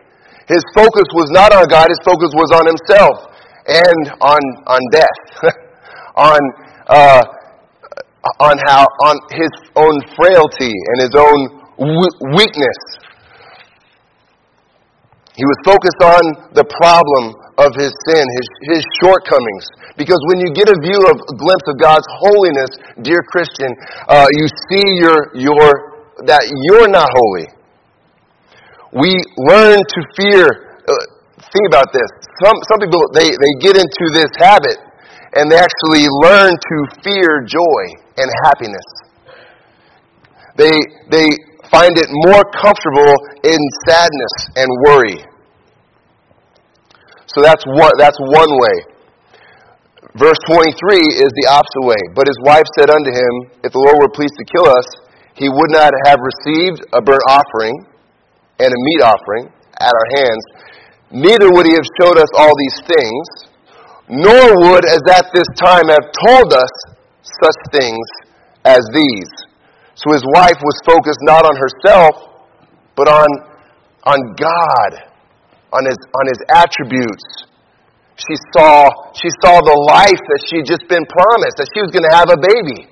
His 0.50 0.62
focus 0.74 1.06
was 1.14 1.30
not 1.30 1.54
on 1.54 1.70
God, 1.70 1.86
his 1.86 2.02
focus 2.02 2.34
was 2.34 2.50
on 2.50 2.66
himself 2.66 3.30
and 3.70 4.10
on 4.18 4.42
on 4.66 4.80
death, 4.90 5.22
on 6.16 6.40
uh, 6.90 7.22
on 8.42 8.58
how 8.66 8.82
on 9.06 9.16
his 9.30 9.52
own 9.76 10.02
frailty 10.18 10.74
and 10.74 10.96
his 11.06 11.14
own 11.14 11.38
weakness. 12.34 12.80
He 15.38 15.46
was 15.46 15.58
focused 15.64 16.02
on 16.04 16.52
the 16.52 16.66
problem 16.68 17.32
of 17.56 17.72
his 17.72 17.94
sin, 18.04 18.20
his, 18.20 18.48
his 18.76 18.82
shortcomings. 19.00 19.64
Because 19.96 20.20
when 20.28 20.40
you 20.40 20.52
get 20.52 20.68
a 20.68 20.76
view 20.84 21.00
of 21.08 21.16
a 21.16 21.34
glimpse 21.36 21.66
of 21.68 21.80
God's 21.80 22.04
holiness, 22.20 22.68
dear 23.00 23.24
Christian, 23.32 23.72
uh, 24.08 24.26
you 24.36 24.44
see 24.68 24.84
your, 25.00 25.32
your, 25.32 25.89
that 26.26 26.44
you're 26.68 26.88
not 26.88 27.08
holy. 27.12 27.46
We 28.92 29.22
learn 29.36 29.78
to 29.78 30.00
fear. 30.16 30.44
Uh, 30.88 30.92
think 31.52 31.66
about 31.68 31.92
this 31.92 32.10
some, 32.44 32.56
some 32.72 32.80
people, 32.80 33.00
they, 33.12 33.28
they 33.28 33.52
get 33.60 33.76
into 33.76 34.04
this 34.12 34.32
habit 34.40 34.78
and 35.36 35.50
they 35.52 35.60
actually 35.60 36.08
learn 36.24 36.50
to 36.56 36.76
fear 37.04 37.44
joy 37.44 37.82
and 38.16 38.28
happiness. 38.44 38.88
They, 40.56 40.72
they 41.10 41.28
find 41.70 41.96
it 41.96 42.08
more 42.26 42.44
comfortable 42.56 43.14
in 43.44 43.60
sadness 43.86 44.34
and 44.56 44.68
worry. 44.84 45.20
So 47.26 47.42
that's 47.42 47.64
one, 47.66 47.92
that's 47.98 48.18
one 48.18 48.50
way. 48.50 48.76
Verse 50.18 50.40
23 50.50 50.66
is 51.22 51.30
the 51.38 51.46
opposite 51.46 51.86
way. 51.86 52.02
But 52.16 52.26
his 52.26 52.36
wife 52.42 52.66
said 52.76 52.90
unto 52.90 53.12
him, 53.14 53.32
If 53.62 53.70
the 53.72 53.78
Lord 53.78 53.96
were 54.00 54.10
pleased 54.10 54.34
to 54.34 54.44
kill 54.50 54.66
us, 54.66 54.86
he 55.34 55.48
would 55.48 55.70
not 55.70 55.92
have 56.06 56.18
received 56.20 56.84
a 56.92 57.00
burnt 57.00 57.22
offering 57.28 57.86
and 58.58 58.68
a 58.68 58.80
meat 58.84 59.02
offering 59.02 59.52
at 59.80 59.92
our 59.92 60.08
hands, 60.20 60.44
neither 61.10 61.50
would 61.50 61.66
he 61.66 61.72
have 61.72 61.88
showed 62.00 62.18
us 62.18 62.28
all 62.36 62.52
these 62.56 62.78
things, 62.86 63.26
nor 64.08 64.70
would, 64.70 64.84
as 64.84 65.00
at 65.10 65.30
this 65.32 65.48
time, 65.56 65.88
have 65.88 66.06
told 66.26 66.52
us 66.52 66.72
such 67.22 67.58
things 67.72 68.06
as 68.64 68.82
these. 68.92 69.32
So 69.94 70.12
his 70.12 70.24
wife 70.34 70.58
was 70.60 70.76
focused 70.84 71.20
not 71.22 71.44
on 71.44 71.56
herself, 71.56 72.14
but 72.96 73.08
on, 73.08 73.28
on 74.04 74.18
God, 74.36 74.90
on 75.72 75.86
his, 75.86 75.98
on 76.16 76.24
his 76.26 76.40
attributes. 76.52 77.46
She 78.16 78.36
saw, 78.52 78.88
she 79.16 79.30
saw 79.40 79.60
the 79.64 79.78
life 79.88 80.20
that 80.20 80.40
she 80.50 80.60
had 80.60 80.66
just 80.66 80.84
been 80.88 81.06
promised, 81.08 81.56
that 81.56 81.68
she 81.72 81.80
was 81.80 81.88
going 81.88 82.04
to 82.04 82.12
have 82.12 82.28
a 82.28 82.36
baby. 82.36 82.89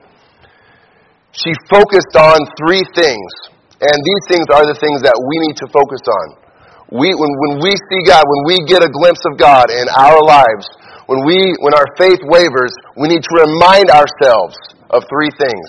She 1.44 1.54
focused 1.70 2.14
on 2.18 2.38
three 2.58 2.82
things. 2.94 3.30
And 3.78 3.94
these 3.94 4.24
things 4.26 4.46
are 4.50 4.66
the 4.66 4.74
things 4.74 5.06
that 5.06 5.14
we 5.14 5.34
need 5.46 5.56
to 5.62 5.66
focus 5.70 6.02
on 6.02 6.48
we, 6.88 7.12
when, 7.12 7.32
when 7.44 7.54
we 7.60 7.72
see 7.72 8.00
God, 8.08 8.24
when 8.24 8.42
we 8.48 8.56
get 8.64 8.80
a 8.80 8.88
glimpse 8.88 9.20
of 9.28 9.36
God 9.36 9.68
in 9.68 9.84
our 9.92 10.20
lives, 10.24 10.64
when, 11.04 11.20
we, 11.24 11.36
when 11.60 11.76
our 11.76 11.88
faith 12.00 12.20
wavers, 12.24 12.72
we 12.96 13.12
need 13.12 13.20
to 13.20 13.34
remind 13.44 13.92
ourselves 13.92 14.56
of 14.88 15.04
three 15.04 15.28
things. 15.36 15.68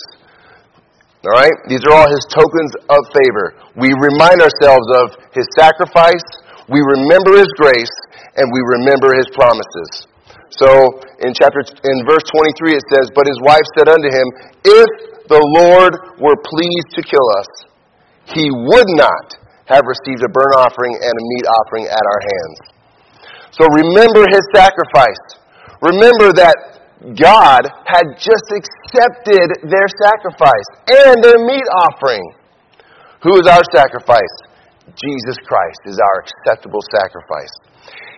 All 1.28 1.36
right? 1.36 1.52
These 1.68 1.84
are 1.92 1.94
all 1.96 2.08
his 2.08 2.24
tokens 2.32 2.72
of 2.88 3.02
favor. 3.12 3.60
We 3.76 3.92
remind 3.92 4.40
ourselves 4.40 4.88
of 4.96 5.20
his 5.36 5.48
sacrifice. 5.60 6.24
we 6.72 6.80
remember 6.80 7.34
His 7.36 7.50
grace, 7.58 7.96
and 8.38 8.46
we 8.54 8.62
remember 8.78 9.10
His 9.18 9.26
promises. 9.34 10.06
So 10.54 10.70
in 11.26 11.34
chapter 11.34 11.66
in 11.66 11.98
verse 12.06 12.22
23 12.30 12.78
it 12.78 12.86
says, 12.94 13.10
"But 13.18 13.26
his 13.26 13.42
wife 13.42 13.66
said 13.78 13.90
unto 13.90 14.06
him, 14.06 14.28
If 14.66 14.90
the 15.30 15.40
Lord 15.40 15.94
were 16.20 16.36
pleased 16.42 16.90
to 16.98 17.02
kill 17.06 17.28
us, 17.40 17.50
he 18.26 18.50
would 18.50 18.90
not 18.98 19.38
have 19.70 19.86
received 19.86 20.26
a 20.26 20.32
burnt 20.34 20.58
offering 20.58 20.98
and 20.98 21.14
a 21.14 21.24
meat 21.38 21.46
offering 21.46 21.86
at 21.86 22.02
our 22.02 22.22
hands." 22.26 22.58
So 23.54 23.66
remember 23.70 24.26
his 24.30 24.46
sacrifice. 24.54 25.26
Remember 25.82 26.34
that 26.34 26.58
God 27.16 27.64
had 27.86 28.18
just 28.20 28.48
accepted 28.52 29.70
their 29.70 29.88
sacrifice 30.04 30.70
and 30.90 31.24
their 31.24 31.40
meat 31.40 31.64
offering. 31.88 32.24
Who 33.24 33.40
is 33.40 33.48
our 33.48 33.64
sacrifice? 33.72 34.36
Jesus 34.96 35.38
Christ 35.48 35.82
is 35.86 36.00
our 36.00 36.24
acceptable 36.26 36.82
sacrifice. 36.92 37.54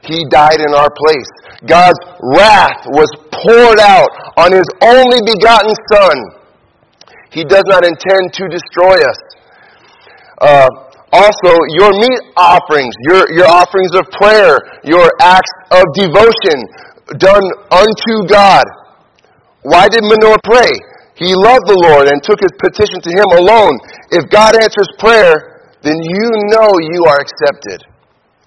He 0.01 0.25
died 0.29 0.59
in 0.61 0.73
our 0.73 0.89
place. 0.89 1.29
God's 1.65 1.99
wrath 2.33 2.87
was 2.89 3.09
poured 3.29 3.79
out 3.79 4.09
on 4.37 4.51
His 4.51 4.65
only 4.81 5.21
begotten 5.25 5.73
Son. 5.93 6.40
He 7.31 7.43
does 7.43 7.63
not 7.67 7.87
intend 7.87 8.33
to 8.35 8.43
destroy 8.51 8.99
us. 8.99 9.19
Uh, 10.41 10.67
also, 11.11 11.51
your 11.75 11.91
meat 11.91 12.21
offerings, 12.35 12.95
your, 13.07 13.27
your 13.35 13.47
offerings 13.47 13.91
of 13.95 14.07
prayer, 14.15 14.59
your 14.83 15.07
acts 15.19 15.51
of 15.71 15.83
devotion 15.95 16.55
done 17.19 17.43
unto 17.71 18.13
God. 18.27 18.63
Why 19.63 19.87
did 19.87 20.03
Manoah 20.03 20.39
pray? 20.43 20.71
He 21.15 21.35
loved 21.35 21.67
the 21.67 21.79
Lord 21.87 22.07
and 22.07 22.23
took 22.23 22.39
his 22.39 22.51
petition 22.57 23.03
to 23.03 23.11
Him 23.11 23.29
alone. 23.43 23.75
If 24.09 24.25
God 24.31 24.55
answers 24.55 24.89
prayer, 24.97 25.69
then 25.83 25.99
you 25.99 26.27
know 26.49 26.71
you 26.79 27.01
are 27.05 27.19
accepted. 27.19 27.83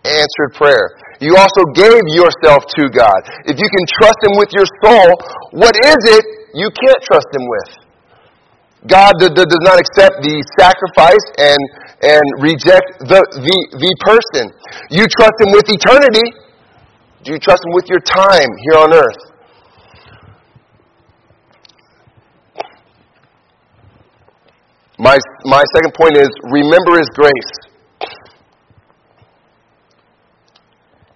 Answered 0.04 0.52
prayer. 0.56 0.96
You 1.20 1.36
also 1.36 1.62
gave 1.76 2.00
yourself 2.10 2.66
to 2.80 2.88
God. 2.90 3.20
If 3.46 3.60
you 3.60 3.68
can 3.68 3.84
trust 4.00 4.18
Him 4.24 4.34
with 4.40 4.50
your 4.52 4.66
soul, 4.82 5.08
what 5.52 5.76
is 5.84 6.00
it 6.16 6.24
you 6.56 6.68
can't 6.72 7.02
trust 7.04 7.28
Him 7.30 7.44
with? 7.46 7.83
God 8.86 9.16
does 9.16 9.64
not 9.64 9.80
accept 9.80 10.20
the 10.20 10.36
sacrifice 10.60 11.24
and, 11.40 11.62
and 12.04 12.24
reject 12.36 12.84
the, 13.08 13.20
the, 13.40 13.56
the 13.80 13.92
person. 14.04 14.52
You 14.92 15.08
trust 15.08 15.32
Him 15.40 15.56
with 15.56 15.64
eternity. 15.72 16.26
Do 17.24 17.32
you 17.32 17.40
trust 17.40 17.64
Him 17.64 17.72
with 17.72 17.88
your 17.88 18.00
time 18.04 18.50
here 18.68 18.78
on 18.84 18.92
earth? 18.92 19.20
My, 24.98 25.16
my 25.44 25.62
second 25.74 25.94
point 25.96 26.18
is 26.18 26.28
remember 26.52 27.00
His 27.00 27.08
grace. 27.16 27.52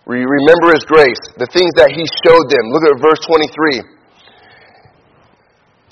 remember 0.08 0.72
His 0.72 0.84
grace, 0.88 1.20
the 1.36 1.46
things 1.52 1.68
that 1.76 1.92
He 1.92 2.00
showed 2.24 2.48
them. 2.48 2.64
Look 2.72 2.84
at 2.88 2.96
verse 2.96 3.20
23. 3.28 3.97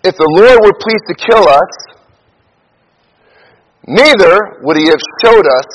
If 0.07 0.15
the 0.15 0.31
Lord 0.39 0.63
were 0.63 0.77
pleased 0.79 1.07
to 1.11 1.17
kill 1.19 1.45
us, 1.51 1.73
neither 3.91 4.63
would 4.63 4.79
He 4.79 4.87
have 4.87 5.03
showed 5.27 5.47
us 5.51 5.67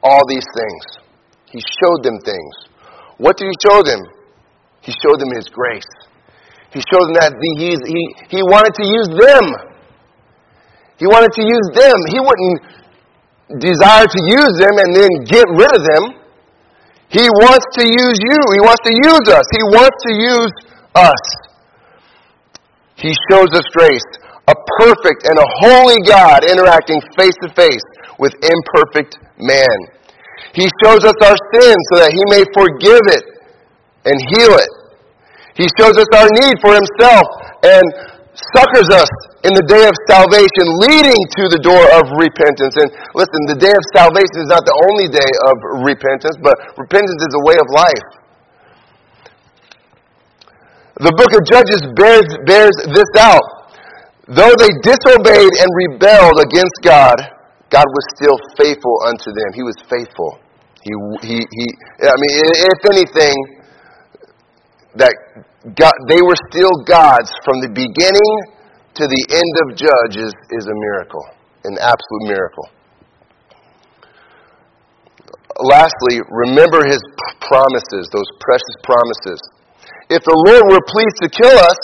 all 0.00 0.24
these 0.28 0.46
things. 0.56 1.04
He 1.52 1.60
showed 1.60 2.00
them 2.00 2.16
things. 2.24 2.54
What 3.18 3.36
did 3.36 3.52
He 3.52 3.56
show 3.60 3.84
them? 3.84 4.00
He 4.80 4.92
showed 5.04 5.20
them 5.20 5.36
His 5.36 5.52
grace. 5.52 5.84
He 6.74 6.82
showed 6.90 7.06
them 7.06 7.16
that 7.22 7.30
he, 7.38 7.70
he, 7.70 8.02
he 8.34 8.40
wanted 8.42 8.74
to 8.74 8.82
use 8.82 9.06
them. 9.14 9.46
He 10.98 11.06
wanted 11.06 11.30
to 11.38 11.44
use 11.46 11.68
them. 11.70 11.96
He 12.10 12.18
wouldn't 12.18 13.62
desire 13.62 14.10
to 14.10 14.20
use 14.26 14.54
them 14.58 14.74
and 14.82 14.90
then 14.90 15.10
get 15.22 15.46
rid 15.54 15.70
of 15.70 15.82
them. 15.86 16.04
He 17.14 17.30
wants 17.30 17.62
to 17.78 17.86
use 17.86 18.18
you. 18.18 18.38
He 18.58 18.62
wants 18.64 18.82
to 18.90 18.94
use 18.96 19.26
us. 19.30 19.46
He 19.54 19.62
wants 19.70 19.98
to 20.02 20.12
use 20.18 20.52
us. 20.98 21.22
He 23.04 23.12
shows 23.28 23.52
us 23.52 23.68
grace. 23.76 24.08
A 24.48 24.56
perfect 24.80 25.28
and 25.28 25.36
a 25.36 25.48
holy 25.60 26.00
God 26.08 26.40
interacting 26.48 27.00
face 27.20 27.36
to 27.44 27.52
face 27.52 27.84
with 28.16 28.32
imperfect 28.40 29.20
man. 29.36 29.76
He 30.56 30.64
shows 30.80 31.04
us 31.04 31.16
our 31.20 31.36
sin 31.52 31.76
so 31.92 32.00
that 32.00 32.08
He 32.16 32.22
may 32.32 32.44
forgive 32.56 33.04
it 33.12 33.24
and 34.08 34.16
heal 34.32 34.56
it. 34.56 34.72
He 35.52 35.68
shows 35.76 36.00
us 36.00 36.08
our 36.16 36.28
need 36.32 36.56
for 36.64 36.72
Himself 36.72 37.26
and 37.64 37.84
succors 38.56 38.88
us 38.88 39.12
in 39.44 39.52
the 39.52 39.66
day 39.68 39.84
of 39.84 39.94
salvation, 40.08 40.64
leading 40.88 41.20
to 41.36 41.44
the 41.52 41.60
door 41.60 41.84
of 42.00 42.08
repentance. 42.16 42.72
And 42.80 42.88
listen, 43.12 43.40
the 43.52 43.60
day 43.60 43.72
of 43.72 43.84
salvation 43.92 44.48
is 44.48 44.48
not 44.48 44.64
the 44.64 44.76
only 44.88 45.12
day 45.12 45.30
of 45.52 45.84
repentance, 45.84 46.40
but 46.40 46.56
repentance 46.80 47.20
is 47.20 47.32
a 47.36 47.42
way 47.44 47.56
of 47.60 47.68
life. 47.68 48.23
The 51.02 51.10
book 51.10 51.32
of 51.34 51.42
Judges 51.50 51.82
bears, 51.98 52.30
bears 52.46 52.76
this 52.94 53.12
out. 53.18 53.42
Though 54.30 54.54
they 54.54 54.70
disobeyed 54.86 55.52
and 55.58 55.70
rebelled 55.90 56.38
against 56.38 56.76
God, 56.86 57.18
God 57.68 57.84
was 57.84 58.04
still 58.14 58.38
faithful 58.54 58.96
unto 59.10 59.34
them. 59.34 59.48
He 59.58 59.66
was 59.66 59.74
faithful. 59.90 60.38
He, 60.86 60.92
he, 61.26 61.36
he, 61.42 61.66
I 61.98 62.14
mean, 62.14 62.32
if 62.70 62.80
anything, 62.94 63.34
that 64.94 65.12
God, 65.74 65.94
they 66.06 66.22
were 66.22 66.38
still 66.52 66.70
God's 66.86 67.32
from 67.42 67.58
the 67.58 67.72
beginning 67.74 68.32
to 68.94 69.04
the 69.10 69.22
end 69.34 69.54
of 69.66 69.74
Judges 69.74 70.30
is 70.54 70.64
a 70.70 70.76
miracle, 70.78 71.24
an 71.64 71.74
absolute 71.82 72.24
miracle. 72.30 72.70
Lastly, 75.58 76.22
remember 76.30 76.86
his 76.86 77.02
promises, 77.42 78.06
those 78.14 78.30
precious 78.38 78.76
promises. 78.86 79.40
If 80.10 80.22
the 80.22 80.36
Lord 80.46 80.62
were 80.70 80.80
pleased 80.86 81.16
to 81.22 81.28
kill 81.28 81.58
us, 81.58 81.76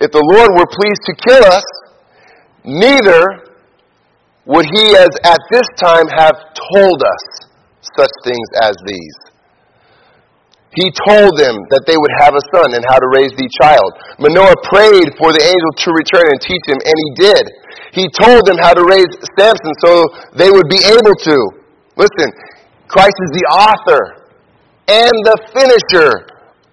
if 0.00 0.10
the 0.10 0.24
Lord 0.32 0.50
were 0.56 0.66
pleased 0.66 1.02
to 1.06 1.14
kill 1.14 1.44
us, 1.44 1.64
neither 2.64 3.46
would 4.46 4.66
he 4.72 4.96
as 4.96 5.10
at 5.24 5.38
this 5.50 5.66
time 5.76 6.06
have 6.16 6.36
told 6.74 7.02
us 7.02 7.48
such 7.96 8.10
things 8.24 8.48
as 8.62 8.76
these. 8.86 9.25
He 10.76 10.92
told 11.08 11.32
them 11.40 11.56
that 11.72 11.88
they 11.88 11.96
would 11.96 12.14
have 12.20 12.36
a 12.36 12.44
son 12.52 12.76
and 12.76 12.84
how 12.84 13.00
to 13.00 13.08
raise 13.16 13.32
the 13.32 13.48
child. 13.64 13.96
Manoah 14.20 14.60
prayed 14.68 15.08
for 15.16 15.32
the 15.32 15.40
angel 15.40 15.72
to 15.72 15.88
return 15.96 16.28
and 16.28 16.38
teach 16.44 16.64
him, 16.68 16.76
and 16.84 16.96
he 16.96 17.10
did. 17.16 17.44
He 17.96 18.04
told 18.12 18.44
them 18.44 18.60
how 18.60 18.76
to 18.76 18.84
raise 18.84 19.08
Samson 19.40 19.72
so 19.80 20.04
they 20.36 20.52
would 20.52 20.68
be 20.68 20.84
able 20.84 21.16
to. 21.16 21.36
Listen, 21.96 22.28
Christ 22.92 23.16
is 23.24 23.32
the 23.40 23.46
author 23.56 24.02
and 24.84 25.14
the 25.24 25.36
finisher 25.56 26.12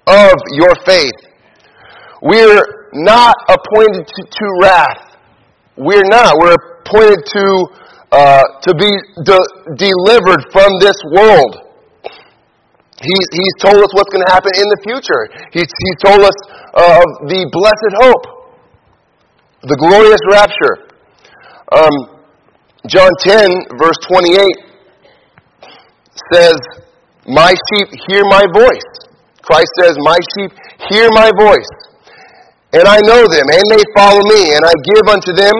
of 0.07 0.35
your 0.51 0.75
faith. 0.83 1.15
We're 2.21 2.91
not 2.91 3.35
appointed 3.47 4.03
to, 4.03 4.21
to 4.27 4.45
wrath. 4.61 5.15
We're 5.77 6.03
not. 6.11 6.35
We're 6.37 6.59
appointed 6.59 7.23
to 7.39 7.45
uh, 8.11 8.43
to 8.61 8.75
be 8.75 8.91
de- 9.23 9.49
delivered 9.75 10.45
from 10.51 10.69
this 10.79 10.95
world. 11.15 11.72
He's, 13.03 13.27
he's 13.35 13.55
told 13.59 13.83
us 13.83 13.91
what's 13.91 14.11
going 14.15 14.23
to 14.23 14.31
happen 14.31 14.51
in 14.55 14.67
the 14.71 14.79
future. 14.87 15.23
He's, 15.51 15.67
he's 15.67 15.99
told 16.07 16.23
us 16.23 16.37
uh, 16.71 17.03
of 17.03 17.07
the 17.27 17.43
blessed 17.51 17.93
hope, 17.99 18.25
the 19.67 19.75
glorious 19.75 20.23
rapture. 20.31 20.87
Um, 21.75 21.95
John 22.87 23.11
10, 23.27 23.75
verse 23.75 23.99
28 24.07 24.39
says, 26.31 26.55
My 27.27 27.51
sheep 27.51 27.87
hear 28.07 28.23
my 28.31 28.47
voice. 28.55 28.89
Christ 29.43 29.71
says, 29.79 29.95
My 29.99 30.17
sheep 30.35 30.51
hear 30.89 31.07
my 31.11 31.31
voice. 31.35 31.71
And 32.71 32.87
I 32.87 32.97
know 33.03 33.27
them, 33.27 33.47
and 33.51 33.63
they 33.69 33.83
follow 33.95 34.23
me, 34.23 34.55
and 34.55 34.63
I 34.65 34.73
give 34.95 35.05
unto 35.11 35.33
them 35.33 35.53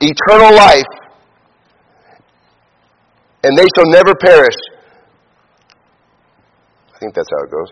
eternal 0.00 0.54
life, 0.54 0.92
and 3.42 3.58
they 3.58 3.66
shall 3.76 3.90
never 3.90 4.14
perish. 4.14 4.56
Think 7.04 7.20
that's 7.20 7.28
how 7.36 7.44
it 7.44 7.52
goes. 7.52 7.68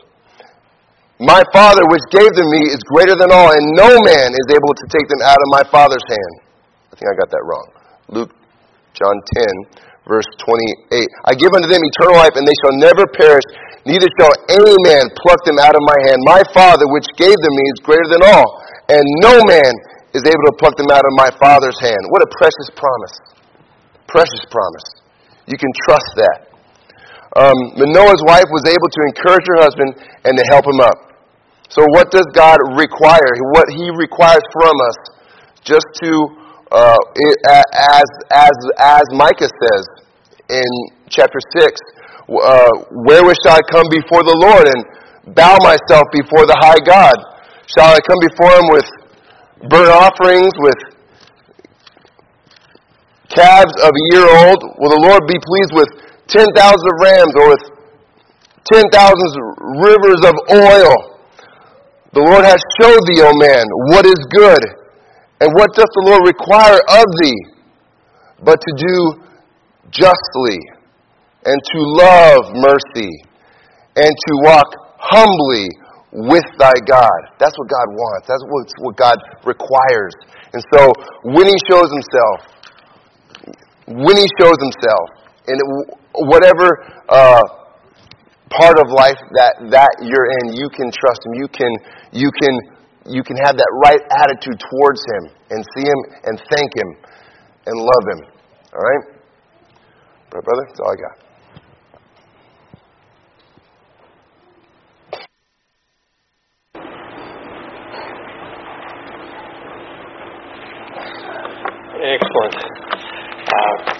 My 1.16 1.40
Father, 1.56 1.88
which 1.88 2.04
gave 2.12 2.28
them 2.36 2.52
me, 2.52 2.68
is 2.68 2.84
greater 2.84 3.16
than 3.16 3.32
all, 3.32 3.48
and 3.48 3.64
no 3.72 3.88
man 4.04 4.28
is 4.36 4.48
able 4.52 4.76
to 4.76 4.84
take 4.92 5.08
them 5.08 5.24
out 5.24 5.40
of 5.40 5.48
my 5.56 5.64
Father's 5.72 6.04
hand. 6.04 6.34
I 6.92 7.00
think 7.00 7.08
I 7.08 7.16
got 7.16 7.32
that 7.32 7.40
wrong. 7.48 7.68
Luke, 8.12 8.28
John 8.92 9.16
10, 9.72 10.04
verse 10.04 10.28
28. 10.44 11.08
I 11.24 11.32
give 11.32 11.48
unto 11.56 11.64
them 11.64 11.80
eternal 11.80 12.20
life, 12.20 12.36
and 12.36 12.44
they 12.44 12.58
shall 12.60 12.76
never 12.76 13.08
perish, 13.08 13.48
neither 13.88 14.04
shall 14.20 14.36
any 14.52 14.76
man 14.84 15.08
pluck 15.24 15.40
them 15.48 15.56
out 15.56 15.72
of 15.72 15.80
my 15.80 15.96
hand. 16.12 16.20
My 16.28 16.44
Father, 16.52 16.84
which 16.92 17.08
gave 17.16 17.32
them 17.32 17.54
me, 17.56 17.64
is 17.72 17.80
greater 17.88 18.08
than 18.12 18.28
all, 18.28 18.48
and 18.92 19.00
no 19.24 19.40
man 19.48 19.72
is 20.12 20.28
able 20.28 20.44
to 20.52 20.54
pluck 20.60 20.76
them 20.76 20.92
out 20.92 21.08
of 21.08 21.12
my 21.16 21.32
Father's 21.40 21.80
hand. 21.80 22.04
What 22.12 22.20
a 22.20 22.28
precious 22.36 22.68
promise. 22.76 23.16
Precious 24.12 24.44
promise. 24.52 24.88
You 25.48 25.56
can 25.56 25.72
trust 25.88 26.12
that. 26.20 26.51
Um, 27.32 27.56
Manoah's 27.80 28.20
wife 28.28 28.48
was 28.52 28.68
able 28.68 28.90
to 28.92 29.00
encourage 29.08 29.46
her 29.56 29.64
husband 29.64 29.96
and 30.28 30.36
to 30.36 30.44
help 30.52 30.68
him 30.68 30.80
up. 30.84 31.16
So, 31.72 31.80
what 31.96 32.12
does 32.12 32.28
God 32.36 32.60
require? 32.76 33.32
What 33.56 33.72
He 33.72 33.88
requires 33.96 34.44
from 34.52 34.76
us 34.76 34.98
just 35.64 35.88
to, 36.04 36.12
uh, 36.68 37.00
it, 37.16 37.36
as, 37.48 38.08
as, 38.28 38.56
as 38.76 39.04
Micah 39.16 39.48
says 39.48 39.84
in 40.52 40.68
chapter 41.08 41.40
6, 41.56 41.72
uh, 42.28 42.68
wherewith 43.08 43.36
shall 43.40 43.56
I 43.56 43.64
come 43.72 43.88
before 43.88 44.20
the 44.20 44.36
Lord 44.36 44.68
and 44.68 45.34
bow 45.34 45.56
myself 45.64 46.04
before 46.12 46.44
the 46.44 46.58
high 46.60 46.80
God? 46.84 47.16
Shall 47.64 47.96
I 47.96 48.00
come 48.04 48.20
before 48.28 48.52
him 48.52 48.68
with 48.68 48.88
burnt 49.72 49.88
offerings, 49.88 50.52
with 50.60 50.80
calves 53.32 53.72
of 53.80 53.88
a 53.88 54.04
year 54.12 54.28
old? 54.28 54.60
Will 54.76 54.92
the 54.92 55.04
Lord 55.08 55.24
be 55.24 55.40
pleased 55.40 55.72
with 55.72 56.01
ten 56.32 56.48
thousand 56.56 56.86
of 56.88 56.96
rams 57.04 57.34
or 57.36 57.46
with 57.52 57.64
ten 58.72 58.84
thousand 58.88 59.20
rivers 59.84 60.20
of 60.24 60.34
oil? 60.48 61.12
The 62.12 62.20
Lord 62.20 62.44
has 62.44 62.60
showed 62.80 63.00
thee, 63.08 63.24
O 63.24 63.32
man, 63.40 63.64
what 63.92 64.04
is 64.04 64.20
good, 64.32 64.64
and 65.40 65.48
what 65.56 65.72
doth 65.72 65.88
the 65.96 66.04
Lord 66.08 66.24
require 66.28 66.80
of 67.00 67.06
thee, 67.20 67.40
but 68.44 68.60
to 68.60 68.70
do 68.76 68.96
justly, 69.88 70.60
and 71.44 71.56
to 71.56 71.78
love 72.00 72.52
mercy, 72.52 73.12
and 73.96 74.12
to 74.12 74.32
walk 74.44 74.68
humbly 75.00 75.68
with 76.12 76.44
thy 76.60 76.76
God. 76.84 77.20
That's 77.40 77.56
what 77.56 77.68
God 77.68 77.88
wants. 77.96 78.28
That's 78.28 78.44
what 78.80 78.96
God 78.96 79.16
requires. 79.44 80.12
And 80.52 80.62
so, 80.76 80.92
when 81.32 81.48
He 81.48 81.56
shows 81.68 81.88
Himself, 81.88 82.38
when 83.88 84.16
He 84.20 84.28
shows 84.36 84.56
Himself, 84.60 85.06
in 85.48 85.56
whatever 86.14 86.84
uh, 87.08 87.42
part 88.50 88.78
of 88.78 88.86
life 88.92 89.18
that, 89.32 89.56
that 89.70 89.90
you're 90.04 90.28
in, 90.40 90.56
you 90.56 90.68
can 90.68 90.90
trust 90.92 91.20
Him. 91.24 91.34
You 91.34 91.48
can, 91.48 91.72
you 92.12 92.30
can, 92.30 92.54
you 93.06 93.22
can 93.22 93.36
have 93.44 93.56
that 93.56 93.70
right 93.84 94.00
attitude 94.20 94.60
towards 94.60 95.00
Him 95.06 95.32
and 95.50 95.64
see 95.76 95.84
Him 95.88 96.00
and 96.24 96.40
thank 96.50 96.70
Him 96.76 96.88
and 97.66 97.76
love 97.80 98.04
Him. 98.12 98.20
All 98.74 98.82
right? 98.82 99.04
Brother, 100.30 100.64
that's 100.68 100.80
all 100.80 100.92
I 100.92 100.96
got. 100.96 101.22
Excellent. 112.02 112.56
Uh, 113.46 113.91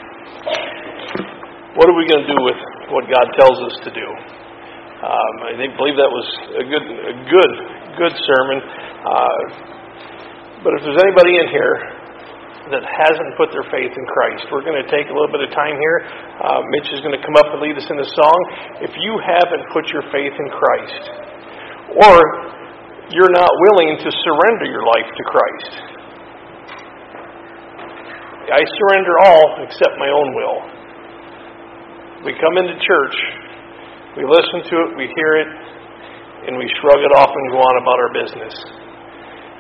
what 1.76 1.88
are 1.88 1.96
we 1.96 2.04
going 2.04 2.24
to 2.24 2.30
do 2.30 2.40
with 2.44 2.60
what 2.92 3.08
God 3.08 3.26
tells 3.40 3.56
us 3.72 3.74
to 3.88 3.90
do? 3.96 4.08
Um, 5.02 5.34
I 5.48 5.56
think, 5.56 5.74
believe 5.74 5.96
that 5.96 6.12
was 6.12 6.28
a 6.60 6.64
good, 6.68 6.84
a 6.84 7.14
good, 7.26 7.52
good 7.96 8.14
sermon. 8.14 8.58
Uh, 9.02 9.40
but 10.62 10.78
if 10.78 10.86
there's 10.86 11.00
anybody 11.00 11.42
in 11.42 11.48
here 11.48 11.74
that 12.76 12.84
hasn't 12.86 13.34
put 13.34 13.50
their 13.50 13.66
faith 13.72 13.90
in 13.90 14.04
Christ, 14.12 14.46
we're 14.52 14.62
going 14.62 14.78
to 14.78 14.86
take 14.92 15.10
a 15.10 15.14
little 15.16 15.32
bit 15.32 15.42
of 15.42 15.50
time 15.50 15.74
here. 15.74 15.98
Uh, 16.38 16.60
Mitch 16.76 16.92
is 16.92 17.00
going 17.02 17.16
to 17.16 17.22
come 17.24 17.34
up 17.40 17.50
and 17.50 17.58
lead 17.64 17.74
us 17.74 17.88
in 17.88 17.98
the 17.98 18.10
song. 18.14 18.38
If 18.84 18.94
you 18.94 19.18
haven't 19.18 19.64
put 19.74 19.88
your 19.90 20.06
faith 20.14 20.36
in 20.36 20.48
Christ, 20.54 21.02
or 22.04 22.14
you're 23.10 23.34
not 23.34 23.50
willing 23.72 23.96
to 23.96 24.08
surrender 24.12 24.66
your 24.70 24.84
life 24.86 25.08
to 25.08 25.22
Christ, 25.24 25.72
I 28.52 28.60
surrender 28.60 29.14
all 29.24 29.64
except 29.64 29.96
my 29.96 30.12
own 30.12 30.28
will. 30.36 30.81
We 32.22 32.30
come 32.38 32.54
into 32.62 32.78
church, 32.78 33.16
we 34.14 34.22
listen 34.22 34.62
to 34.62 34.76
it, 34.86 34.88
we 34.94 35.10
hear 35.10 35.32
it, 35.42 35.50
and 36.46 36.54
we 36.54 36.70
shrug 36.78 37.02
it 37.02 37.12
off 37.18 37.34
and 37.34 37.44
go 37.50 37.58
on 37.58 37.74
about 37.82 37.98
our 37.98 38.12
business. 38.14 38.54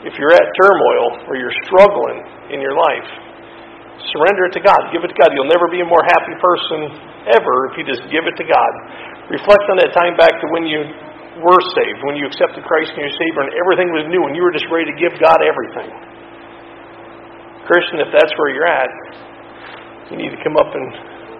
If 0.06 0.14
you're 0.18 0.34
at 0.34 0.46
turmoil 0.58 1.26
or 1.26 1.34
you're 1.34 1.54
struggling 1.66 2.22
in 2.54 2.62
your 2.62 2.74
life, 2.74 3.08
surrender 4.14 4.46
it 4.50 4.54
to 4.58 4.62
God. 4.62 4.94
Give 4.94 5.02
it 5.02 5.10
to 5.10 5.18
God. 5.18 5.34
You'll 5.34 5.50
never 5.50 5.70
be 5.70 5.82
a 5.82 5.86
more 5.86 6.02
happy 6.06 6.34
person 6.38 6.78
ever 7.34 7.54
if 7.70 7.78
you 7.78 7.84
just 7.86 8.02
give 8.10 8.26
it 8.26 8.34
to 8.38 8.46
God. 8.46 8.72
Reflect 9.30 9.62
on 9.70 9.78
that 9.82 9.94
time 9.94 10.14
back 10.18 10.34
to 10.42 10.46
when 10.50 10.66
you 10.66 10.82
were 11.42 11.62
saved, 11.74 11.98
when 12.06 12.14
you 12.18 12.30
accepted 12.30 12.62
Christ 12.66 12.94
and 12.94 13.06
your 13.06 13.14
Savior, 13.14 13.42
and 13.46 13.54
everything 13.58 13.90
was 13.90 14.06
new, 14.10 14.22
and 14.26 14.38
you 14.38 14.42
were 14.42 14.54
just 14.54 14.66
ready 14.70 14.90
to 14.90 14.96
give 14.98 15.14
God 15.18 15.38
everything. 15.42 15.90
Christian, 17.66 18.02
if 18.02 18.10
that's 18.10 18.34
where 18.38 18.50
you're 18.54 18.70
at, 18.70 18.90
you 20.10 20.18
need 20.18 20.34
to 20.34 20.40
come 20.42 20.58
up 20.58 20.70
and 20.70 20.86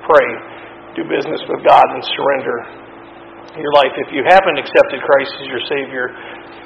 pray, 0.07 0.29
do 0.95 1.03
business 1.09 1.41
with 1.49 1.61
God, 1.65 1.87
and 1.93 2.03
surrender 2.13 2.57
your 3.61 3.73
life. 3.77 3.93
If 4.01 4.13
you 4.13 4.25
haven't 4.25 4.57
accepted 4.57 5.01
Christ 5.05 5.33
as 5.45 5.47
your 5.49 5.65
Savior, 5.69 6.09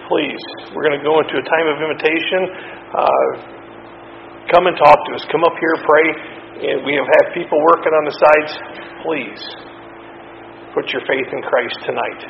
please, 0.06 0.42
we're 0.70 0.86
going 0.86 0.98
to 0.98 1.06
go 1.06 1.18
into 1.18 1.34
a 1.38 1.44
time 1.46 1.66
of 1.66 1.76
invitation. 1.82 2.40
Uh, 2.94 3.28
come 4.54 4.70
and 4.70 4.76
talk 4.78 4.94
to 4.94 5.10
us. 5.18 5.22
Come 5.30 5.42
up 5.42 5.56
here, 5.58 5.74
pray. 5.82 6.06
And 6.56 6.86
we 6.86 6.94
have 6.96 7.08
had 7.20 7.24
people 7.36 7.58
working 7.74 7.92
on 7.92 8.04
the 8.06 8.16
sides. 8.16 8.52
Please 9.04 9.42
put 10.72 10.88
your 10.94 11.02
faith 11.04 11.28
in 11.32 11.40
Christ 11.44 11.76
tonight. 11.84 12.22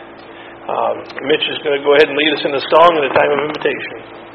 Um, 0.67 0.95
Mitch 1.31 1.47
is 1.47 1.59
going 1.63 1.79
to 1.79 1.85
go 1.87 1.95
ahead 1.95 2.11
and 2.11 2.17
lead 2.19 2.33
us 2.35 2.43
in 2.43 2.53
a 2.57 2.65
song 2.75 2.91
in 2.99 3.03
a 3.07 3.13
time 3.15 3.31
of 3.31 3.41
invitation. 3.47 4.26